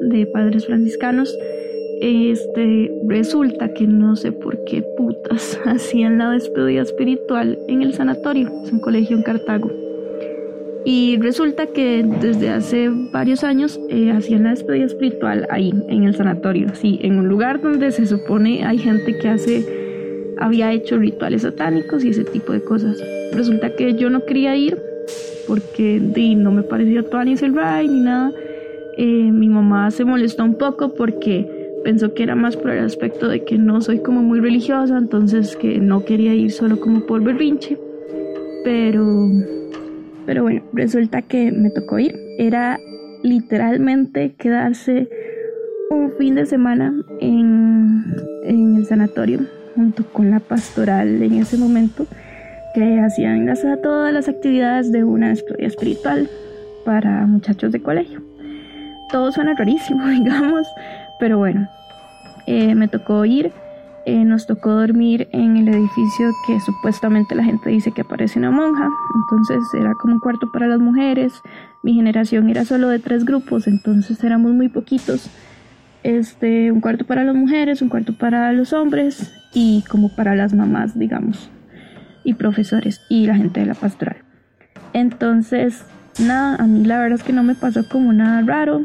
de 0.00 0.26
padres 0.26 0.66
franciscanos, 0.66 1.36
este, 2.00 2.92
resulta 3.06 3.72
que 3.72 3.86
no 3.86 4.14
sé 4.14 4.32
por 4.32 4.62
qué 4.64 4.82
putas 4.96 5.58
hacían 5.66 6.18
la 6.18 6.30
despedida 6.30 6.82
espiritual 6.82 7.58
en 7.68 7.82
el 7.82 7.94
sanatorio, 7.94 8.50
es 8.64 8.72
un 8.72 8.80
colegio 8.80 9.16
en 9.16 9.22
Cartago. 9.22 9.70
Y 10.84 11.18
resulta 11.20 11.66
que 11.66 12.02
desde 12.20 12.48
hace 12.50 12.88
varios 13.12 13.44
años 13.44 13.78
eh, 13.90 14.10
hacían 14.10 14.44
la 14.44 14.50
despedida 14.50 14.86
espiritual 14.86 15.46
ahí, 15.50 15.74
en 15.88 16.04
el 16.04 16.14
sanatorio, 16.14 16.68
sí, 16.74 16.98
en 17.02 17.18
un 17.18 17.28
lugar 17.28 17.60
donde 17.60 17.90
se 17.90 18.06
supone 18.06 18.64
hay 18.64 18.78
gente 18.78 19.18
que 19.18 19.28
hace, 19.28 20.34
había 20.38 20.72
hecho 20.72 20.96
rituales 20.98 21.42
satánicos 21.42 22.04
y 22.04 22.10
ese 22.10 22.24
tipo 22.24 22.52
de 22.52 22.62
cosas. 22.62 23.02
Resulta 23.32 23.74
que 23.74 23.94
yo 23.94 24.08
no 24.08 24.24
quería 24.24 24.56
ir 24.56 24.87
porque 25.48 25.98
no 26.36 26.52
me 26.52 26.62
parecía 26.62 27.02
todo 27.02 27.24
ni 27.24 27.32
el 27.32 27.54
ni 27.90 28.00
nada. 28.00 28.32
Eh, 28.98 29.32
mi 29.32 29.48
mamá 29.48 29.90
se 29.90 30.04
molestó 30.04 30.44
un 30.44 30.54
poco 30.54 30.94
porque 30.94 31.48
pensó 31.82 32.12
que 32.12 32.22
era 32.22 32.34
más 32.34 32.56
por 32.56 32.70
el 32.70 32.84
aspecto 32.84 33.28
de 33.28 33.44
que 33.44 33.56
no 33.56 33.80
soy 33.80 34.00
como 34.00 34.22
muy 34.22 34.40
religiosa, 34.40 34.98
entonces 34.98 35.56
que 35.56 35.80
no 35.80 36.04
quería 36.04 36.34
ir 36.34 36.52
solo 36.52 36.78
como 36.78 37.06
por 37.06 37.22
berrinche. 37.22 37.78
Pero, 38.62 39.30
pero 40.26 40.42
bueno, 40.42 40.62
resulta 40.74 41.22
que 41.22 41.50
me 41.50 41.70
tocó 41.70 41.98
ir. 41.98 42.14
Era 42.38 42.78
literalmente 43.22 44.34
quedarse 44.36 45.08
un 45.90 46.12
fin 46.18 46.34
de 46.34 46.44
semana 46.44 46.94
en, 47.20 48.04
en 48.44 48.76
el 48.76 48.84
sanatorio 48.84 49.40
junto 49.74 50.04
con 50.12 50.30
la 50.30 50.40
pastoral 50.40 51.22
en 51.22 51.34
ese 51.34 51.56
momento 51.56 52.06
que 52.78 53.00
hacían 53.00 53.46
las, 53.46 53.66
todas 53.82 54.12
las 54.12 54.28
actividades 54.28 54.92
de 54.92 55.02
una 55.02 55.32
espiritual 55.32 56.28
para 56.84 57.26
muchachos 57.26 57.72
de 57.72 57.82
colegio. 57.82 58.22
Todo 59.10 59.32
suena 59.32 59.54
rarísimo, 59.54 60.06
digamos, 60.08 60.66
pero 61.18 61.38
bueno, 61.38 61.68
eh, 62.46 62.76
me 62.76 62.86
tocó 62.86 63.24
ir, 63.24 63.50
eh, 64.06 64.24
nos 64.24 64.46
tocó 64.46 64.70
dormir 64.70 65.28
en 65.32 65.56
el 65.56 65.66
edificio 65.68 66.30
que 66.46 66.60
supuestamente 66.60 67.34
la 67.34 67.42
gente 67.42 67.68
dice 67.68 67.90
que 67.90 68.02
aparece 68.02 68.38
una 68.38 68.52
monja, 68.52 68.88
entonces 69.16 69.58
era 69.74 69.94
como 69.94 70.14
un 70.14 70.20
cuarto 70.20 70.52
para 70.52 70.68
las 70.68 70.78
mujeres, 70.78 71.32
mi 71.82 71.94
generación 71.94 72.48
era 72.48 72.64
solo 72.64 72.90
de 72.90 73.00
tres 73.00 73.24
grupos, 73.24 73.66
entonces 73.66 74.22
éramos 74.22 74.52
muy 74.52 74.68
poquitos, 74.68 75.28
este, 76.04 76.70
un 76.70 76.80
cuarto 76.80 77.04
para 77.04 77.24
las 77.24 77.34
mujeres, 77.34 77.82
un 77.82 77.88
cuarto 77.88 78.12
para 78.12 78.52
los 78.52 78.72
hombres 78.72 79.32
y 79.52 79.82
como 79.90 80.14
para 80.14 80.36
las 80.36 80.54
mamás, 80.54 80.96
digamos, 80.96 81.50
y 82.28 82.34
profesores 82.34 83.00
y 83.08 83.26
la 83.26 83.36
gente 83.36 83.60
de 83.60 83.66
la 83.66 83.74
pastoral. 83.74 84.18
Entonces, 84.92 85.82
nada, 86.20 86.56
a 86.56 86.66
mí 86.66 86.84
la 86.84 87.00
verdad 87.00 87.18
es 87.18 87.24
que 87.24 87.32
no 87.32 87.42
me 87.42 87.54
pasó 87.54 87.88
como 87.88 88.12
nada 88.12 88.42
raro, 88.42 88.82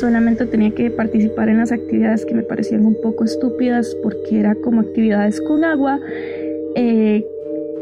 solamente 0.00 0.46
tenía 0.46 0.72
que 0.72 0.90
participar 0.90 1.48
en 1.48 1.58
las 1.58 1.70
actividades 1.70 2.26
que 2.26 2.34
me 2.34 2.42
parecían 2.42 2.84
un 2.84 2.96
poco 3.00 3.22
estúpidas 3.22 3.96
porque 4.02 4.40
era 4.40 4.56
como 4.56 4.80
actividades 4.80 5.40
con 5.40 5.64
agua 5.64 6.00
eh, 6.74 7.24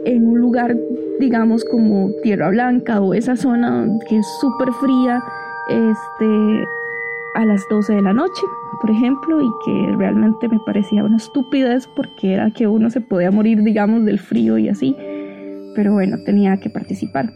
en 0.05 0.27
un 0.27 0.39
lugar 0.39 0.77
digamos 1.19 1.65
como 1.65 2.11
Tierra 2.23 2.51
Blanca 2.51 3.01
o 3.01 3.15
esa 3.15 3.37
zona 3.37 3.89
que 4.09 4.19
es 4.19 4.27
súper 4.41 4.69
fría 4.81 5.23
este 5.69 6.65
a 7.35 7.45
las 7.47 7.63
12 7.69 7.95
de 7.95 8.03
la 8.03 8.13
noche 8.13 8.43
por 8.85 8.91
ejemplo 8.91 9.41
y 9.41 9.51
que 9.65 9.97
realmente 9.97 10.47
me 10.47 10.61
parecía 10.61 11.05
una 11.05 11.17
estupidez 11.17 11.89
porque 11.97 12.35
era 12.35 12.51
que 12.51 12.67
uno 12.67 12.91
se 12.91 13.01
podía 13.01 13.31
morir 13.31 13.63
digamos 13.63 14.05
del 14.05 14.19
frío 14.19 14.59
y 14.59 14.69
así 14.69 14.95
pero 15.75 15.95
bueno 15.95 16.19
tenía 16.27 16.59
que 16.59 16.69
participar 16.69 17.33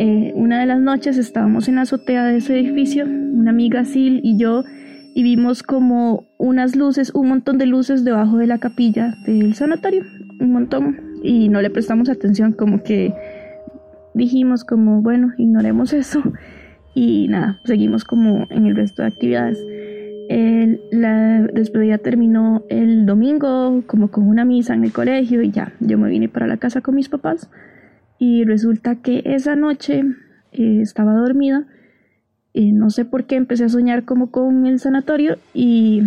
eh, 0.00 0.32
una 0.34 0.60
de 0.60 0.64
las 0.64 0.80
noches 0.80 1.18
estábamos 1.18 1.68
en 1.68 1.74
la 1.74 1.82
azotea 1.82 2.24
de 2.24 2.36
ese 2.38 2.58
edificio, 2.58 3.04
una 3.04 3.50
amiga 3.50 3.84
Sil 3.84 4.22
y 4.22 4.38
yo, 4.38 4.62
y 5.12 5.24
vimos 5.24 5.64
como 5.64 6.28
unas 6.38 6.76
luces, 6.76 7.10
un 7.14 7.28
montón 7.28 7.58
de 7.58 7.66
luces 7.66 8.04
debajo 8.04 8.36
de 8.36 8.46
la 8.46 8.58
capilla 8.58 9.16
del 9.26 9.54
sanatorio, 9.54 10.04
un 10.38 10.52
montón, 10.52 11.00
y 11.24 11.48
no 11.48 11.60
le 11.60 11.70
prestamos 11.70 12.08
atención, 12.08 12.52
como 12.52 12.84
que 12.84 13.12
dijimos 14.14 14.62
como, 14.62 15.02
bueno, 15.02 15.32
ignoremos 15.36 15.92
eso, 15.92 16.22
y 16.94 17.26
nada, 17.26 17.60
seguimos 17.64 18.04
como 18.04 18.46
en 18.50 18.66
el 18.66 18.76
resto 18.76 19.02
de 19.02 19.08
actividades. 19.08 19.58
La 20.90 21.42
despedida 21.42 21.98
terminó 21.98 22.64
el 22.68 23.06
domingo, 23.06 23.82
como 23.86 24.10
con 24.10 24.28
una 24.28 24.44
misa 24.44 24.74
en 24.74 24.84
el 24.84 24.92
colegio, 24.92 25.42
y 25.42 25.50
ya, 25.50 25.72
yo 25.80 25.98
me 25.98 26.10
vine 26.10 26.28
para 26.28 26.46
la 26.46 26.56
casa 26.56 26.80
con 26.80 26.94
mis 26.94 27.08
papás. 27.08 27.50
Y 28.18 28.44
resulta 28.44 28.96
que 28.96 29.22
esa 29.24 29.56
noche 29.56 30.04
eh, 30.52 30.80
estaba 30.80 31.12
dormida, 31.14 31.66
y 32.52 32.72
no 32.72 32.90
sé 32.90 33.04
por 33.04 33.24
qué 33.24 33.36
empecé 33.36 33.64
a 33.64 33.68
soñar 33.68 34.04
como 34.04 34.30
con 34.30 34.66
el 34.66 34.80
sanatorio 34.80 35.38
y 35.54 36.02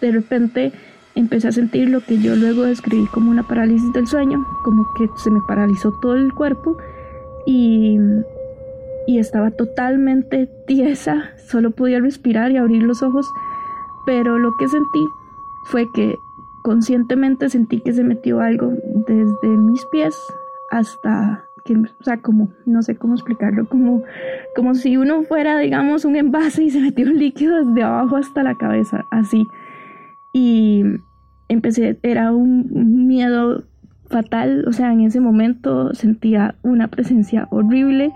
de 0.00 0.10
repente 0.10 0.72
empecé 1.14 1.48
a 1.48 1.52
sentir 1.52 1.88
lo 1.88 2.00
que 2.00 2.18
yo 2.18 2.34
luego 2.34 2.64
describí 2.64 3.06
como 3.06 3.30
una 3.30 3.46
parálisis 3.46 3.92
del 3.92 4.06
sueño, 4.08 4.44
como 4.64 4.86
que 4.98 5.08
se 5.16 5.30
me 5.30 5.40
paralizó 5.46 5.92
todo 6.02 6.16
el 6.16 6.32
cuerpo 6.32 6.76
y, 7.46 7.98
y 9.06 9.18
estaba 9.18 9.52
totalmente 9.52 10.48
tiesa, 10.66 11.30
solo 11.36 11.70
podía 11.70 12.00
respirar 12.00 12.50
y 12.50 12.56
abrir 12.56 12.82
los 12.82 13.02
ojos, 13.02 13.26
pero 14.06 14.38
lo 14.38 14.56
que 14.56 14.68
sentí 14.68 15.06
fue 15.64 15.90
que 15.92 16.18
conscientemente 16.62 17.48
sentí 17.50 17.80
que 17.80 17.92
se 17.92 18.02
metió 18.02 18.40
algo 18.40 18.72
desde 19.06 19.48
mis 19.48 19.84
pies 19.86 20.16
hasta 20.70 21.44
que, 21.64 21.76
o 21.76 22.04
sea, 22.04 22.18
como, 22.18 22.48
no 22.64 22.82
sé 22.82 22.96
cómo 22.96 23.14
explicarlo, 23.14 23.68
como, 23.68 24.04
como 24.54 24.74
si 24.74 24.96
uno 24.96 25.22
fuera, 25.24 25.58
digamos, 25.58 26.04
un 26.04 26.16
envase 26.16 26.64
y 26.64 26.70
se 26.70 26.80
metió 26.80 27.06
un 27.06 27.18
líquido 27.18 27.64
desde 27.64 27.82
abajo 27.82 28.16
hasta 28.16 28.42
la 28.42 28.54
cabeza, 28.54 29.04
así. 29.10 29.46
Y 30.32 30.84
empecé, 31.48 31.98
era 32.02 32.32
un 32.32 33.06
miedo 33.06 33.64
fatal, 34.08 34.64
o 34.66 34.72
sea, 34.72 34.92
en 34.92 35.00
ese 35.00 35.20
momento 35.20 35.92
sentía 35.94 36.54
una 36.62 36.88
presencia 36.88 37.48
horrible. 37.50 38.12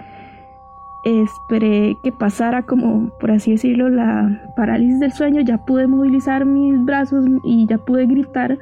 Esperé 1.05 1.97
que 2.03 2.13
pasara 2.13 2.63
como, 2.63 3.11
por 3.19 3.31
así 3.31 3.53
decirlo, 3.53 3.89
la 3.89 4.53
parálisis 4.57 5.01
del 5.01 5.13
sueño, 5.13 5.41
ya 5.41 5.65
pude 5.65 5.87
movilizar 5.87 6.45
mis 6.45 6.85
brazos 6.85 7.25
y 7.45 7.67
ya 7.67 7.79
pude 7.79 8.07
gritar 8.07 8.59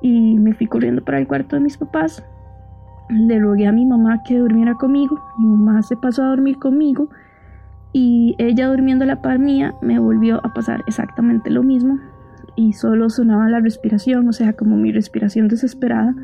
y 0.00 0.38
me 0.38 0.54
fui 0.54 0.66
corriendo 0.66 1.02
para 1.02 1.18
el 1.18 1.26
cuarto 1.26 1.56
de 1.56 1.62
mis 1.62 1.76
papás 1.76 2.22
le 3.08 3.38
rogué 3.38 3.66
a 3.66 3.72
mi 3.72 3.86
mamá 3.86 4.22
que 4.22 4.38
durmiera 4.38 4.74
conmigo. 4.74 5.20
Mi 5.38 5.46
mamá 5.46 5.82
se 5.82 5.96
pasó 5.96 6.22
a 6.22 6.28
dormir 6.28 6.58
conmigo 6.58 7.08
y 7.92 8.34
ella 8.38 8.68
durmiendo 8.68 9.04
a 9.04 9.06
la 9.06 9.22
par 9.22 9.38
mía 9.38 9.74
me 9.80 9.98
volvió 9.98 10.44
a 10.44 10.52
pasar 10.52 10.82
exactamente 10.86 11.50
lo 11.50 11.62
mismo 11.62 11.98
y 12.56 12.72
solo 12.72 13.10
sonaba 13.10 13.48
la 13.48 13.60
respiración, 13.60 14.28
o 14.28 14.32
sea, 14.32 14.52
como 14.54 14.76
mi 14.76 14.92
respiración 14.92 15.48
desesperada. 15.48 16.14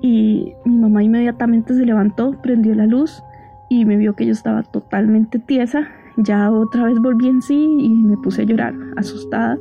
Y 0.00 0.54
mi 0.64 0.78
mamá 0.78 1.02
inmediatamente 1.02 1.74
se 1.74 1.86
levantó, 1.86 2.32
prendió 2.42 2.74
la 2.74 2.86
luz 2.86 3.22
y 3.72 3.86
me 3.86 3.96
vio 3.96 4.14
que 4.14 4.26
yo 4.26 4.32
estaba 4.32 4.62
totalmente 4.64 5.38
tiesa. 5.38 5.88
Ya 6.18 6.50
otra 6.50 6.84
vez 6.84 6.98
volví 6.98 7.28
en 7.28 7.40
sí 7.40 7.54
y 7.78 7.88
me 7.88 8.18
puse 8.18 8.42
a 8.42 8.44
llorar, 8.44 8.74
asustada. 8.96 9.58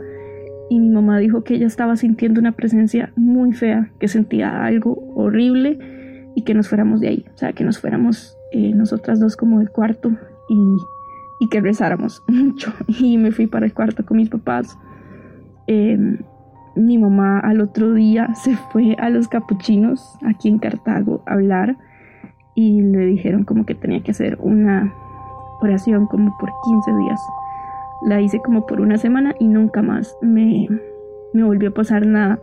Y 0.70 0.82
mi 0.82 0.90
mamá 0.90 1.18
dijo 1.20 1.46
que 1.46 1.56
ella 1.56 1.68
estaba 1.68 1.96
sintiendo 1.96 2.42
una 2.42 2.52
presencia 2.52 3.14
muy 3.16 3.54
fea, 3.54 3.90
que 4.00 4.10
sentía 4.10 4.66
algo 4.66 5.02
horrible 5.16 5.80
y 6.36 6.42
que 6.42 6.54
nos 6.54 6.68
fuéramos 6.68 7.00
de 7.00 7.08
ahí, 7.08 7.26
o 7.34 7.38
sea, 7.38 7.54
que 7.54 7.64
nos 7.64 7.80
fuéramos 7.80 8.38
eh, 8.52 8.74
nosotras 8.74 9.22
dos 9.22 9.38
como 9.38 9.60
del 9.60 9.70
cuarto 9.70 10.12
y, 10.50 10.78
y, 11.40 11.48
que 11.48 11.62
rezáramos 11.62 12.22
mucho. 12.28 12.74
Y 12.88 13.18
me 13.18 13.32
fui 13.32 13.48
para 13.48 13.66
el 13.66 13.74
cuarto 13.74 14.06
con 14.06 14.18
mis 14.18 14.30
papás. 14.30 14.78
Em, 15.68 16.18
mi 16.76 16.98
mamá 16.98 17.40
al 17.40 17.62
otro 17.62 17.94
día 17.94 18.34
se 18.36 18.58
fue 18.74 18.98
a 19.00 19.10
los 19.10 19.30
capuchinos 19.30 20.18
aquí 20.22 20.50
en 20.50 20.60
Cartago 20.60 21.24
a 21.26 21.34
hablar 21.34 21.78
y 22.56 22.82
le 22.82 23.06
dijeron 23.06 23.44
como 23.44 23.66
que 23.66 23.76
tenía 23.76 24.02
que 24.02 24.12
hacer 24.12 24.38
una 24.42 24.94
oración 25.62 26.08
como 26.08 26.36
por 26.40 26.52
15 26.64 26.92
días. 27.04 27.22
La 28.04 28.22
hice 28.22 28.40
como 28.42 28.66
por 28.66 28.82
una 28.82 28.98
semana 28.98 29.36
y 29.40 29.48
nunca 29.48 29.82
más 29.82 30.16
me, 30.22 30.68
me 31.34 31.44
volvió 31.44 31.70
a 31.70 31.74
pasar 31.74 32.06
nada 32.06 32.40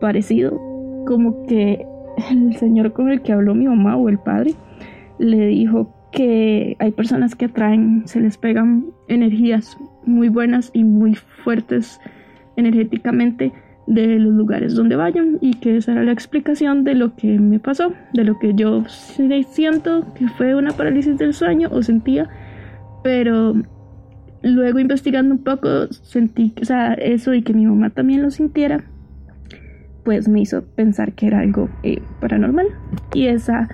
parecido. 0.00 0.58
Como 1.06 1.46
que 1.46 1.86
el 2.30 2.54
señor 2.56 2.92
con 2.92 3.10
el 3.10 3.22
que 3.22 3.32
habló 3.32 3.54
mi 3.54 3.66
mamá 3.66 3.96
o 3.96 4.08
el 4.08 4.18
padre 4.18 4.54
le 5.18 5.46
dijo 5.46 5.88
que 6.12 6.76
hay 6.78 6.90
personas 6.92 7.34
que 7.34 7.46
atraen, 7.46 8.02
se 8.06 8.20
les 8.20 8.36
pegan 8.36 8.86
energías 9.08 9.76
muy 10.04 10.28
buenas 10.28 10.70
y 10.72 10.84
muy 10.84 11.14
fuertes 11.14 12.00
energéticamente 12.56 13.52
de 13.86 14.18
los 14.18 14.32
lugares 14.34 14.74
donde 14.74 14.96
vayan 14.96 15.38
y 15.40 15.54
que 15.54 15.76
esa 15.76 15.92
era 15.92 16.04
la 16.04 16.12
explicación 16.12 16.84
de 16.84 16.94
lo 16.94 17.16
que 17.16 17.38
me 17.38 17.58
pasó, 17.58 17.92
de 18.12 18.24
lo 18.24 18.38
que 18.38 18.54
yo 18.54 18.84
siento 18.88 20.06
que 20.14 20.28
fue 20.28 20.54
una 20.54 20.72
parálisis 20.72 21.18
del 21.18 21.34
sueño 21.34 21.68
o 21.72 21.82
sentía, 21.82 22.28
pero 23.02 23.54
luego 24.42 24.78
investigando 24.78 25.34
un 25.34 25.42
poco 25.42 25.88
sentí, 25.90 26.54
o 26.60 26.64
sea, 26.64 26.94
eso 26.94 27.34
y 27.34 27.42
que 27.42 27.52
mi 27.52 27.66
mamá 27.66 27.90
también 27.90 28.22
lo 28.22 28.30
sintiera, 28.30 28.84
pues 30.04 30.28
me 30.28 30.40
hizo 30.40 30.62
pensar 30.62 31.12
que 31.12 31.26
era 31.26 31.40
algo 31.40 31.68
eh, 31.82 32.00
paranormal. 32.20 32.66
Y 33.14 33.26
esa 33.26 33.68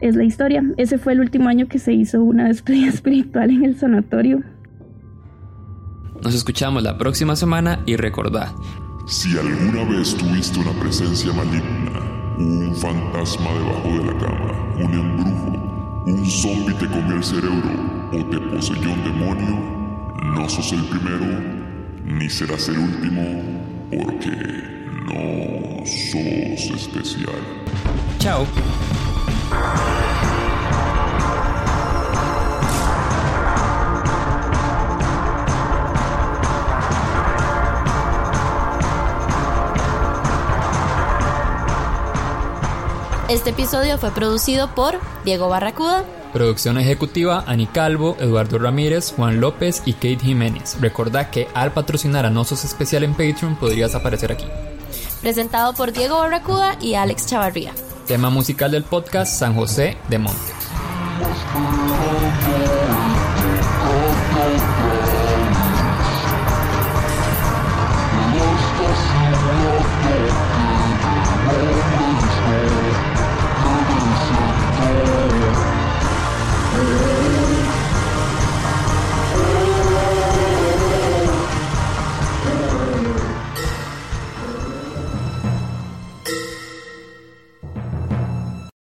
es 0.00 0.16
la 0.16 0.24
historia. 0.24 0.64
Ese 0.76 0.98
fue 0.98 1.12
el 1.12 1.20
último 1.20 1.48
año 1.48 1.68
que 1.68 1.78
se 1.78 1.92
hizo 1.92 2.22
una 2.22 2.44
despedida 2.48 2.88
espiritual 2.88 3.50
en 3.50 3.64
el 3.64 3.76
sanatorio. 3.76 4.42
Nos 6.22 6.34
escuchamos 6.34 6.82
la 6.82 6.98
próxima 6.98 7.34
semana 7.36 7.80
y 7.86 7.96
recordad. 7.96 8.48
Si 9.06 9.36
alguna 9.36 9.84
vez 9.84 10.14
tuviste 10.14 10.58
una 10.60 10.72
presencia 10.72 11.32
maligna, 11.32 12.00
un 12.38 12.74
fantasma 12.74 13.50
debajo 13.52 13.88
de 13.88 14.04
la 14.04 14.18
cama, 14.18 14.74
un 14.76 14.94
embrujo, 14.94 16.04
un 16.06 16.24
zombie 16.26 16.74
te 16.74 16.86
comió 16.88 17.16
el 17.16 17.24
cerebro 17.24 18.10
o 18.12 18.24
te 18.30 18.38
poseyó 18.38 18.92
un 18.92 19.04
demonio, 19.04 20.14
no 20.34 20.48
sos 20.48 20.72
el 20.72 20.84
primero 20.84 21.26
ni 22.04 22.28
serás 22.28 22.68
el 22.68 22.78
último 22.78 23.22
porque 23.90 24.30
no 25.06 25.84
sos 25.86 26.70
especial. 26.76 27.40
Chao. 28.18 28.46
Este 43.30 43.50
episodio 43.50 43.96
fue 43.96 44.10
producido 44.10 44.74
por 44.74 44.98
Diego 45.24 45.48
Barracuda. 45.48 46.04
Producción 46.32 46.78
ejecutiva 46.78 47.44
Ani 47.46 47.68
Calvo, 47.68 48.16
Eduardo 48.18 48.58
Ramírez, 48.58 49.12
Juan 49.14 49.40
López 49.40 49.82
y 49.86 49.92
Kate 49.92 50.18
Jiménez. 50.18 50.76
Recordá 50.80 51.30
que 51.30 51.46
al 51.54 51.72
patrocinar 51.72 52.26
a 52.26 52.30
Nosos 52.30 52.64
Especial 52.64 53.04
en 53.04 53.12
Patreon 53.12 53.54
podrías 53.54 53.94
aparecer 53.94 54.32
aquí. 54.32 54.46
presentado 55.20 55.74
por 55.74 55.92
Diego 55.92 56.18
Barracuda 56.18 56.76
y 56.80 56.94
Alex 56.94 57.26
Chavarría. 57.26 57.72
Tema 58.08 58.30
musical 58.30 58.72
del 58.72 58.82
podcast 58.82 59.32
San 59.32 59.54
José 59.54 59.96
de 60.08 60.18
Montes. 60.18 60.54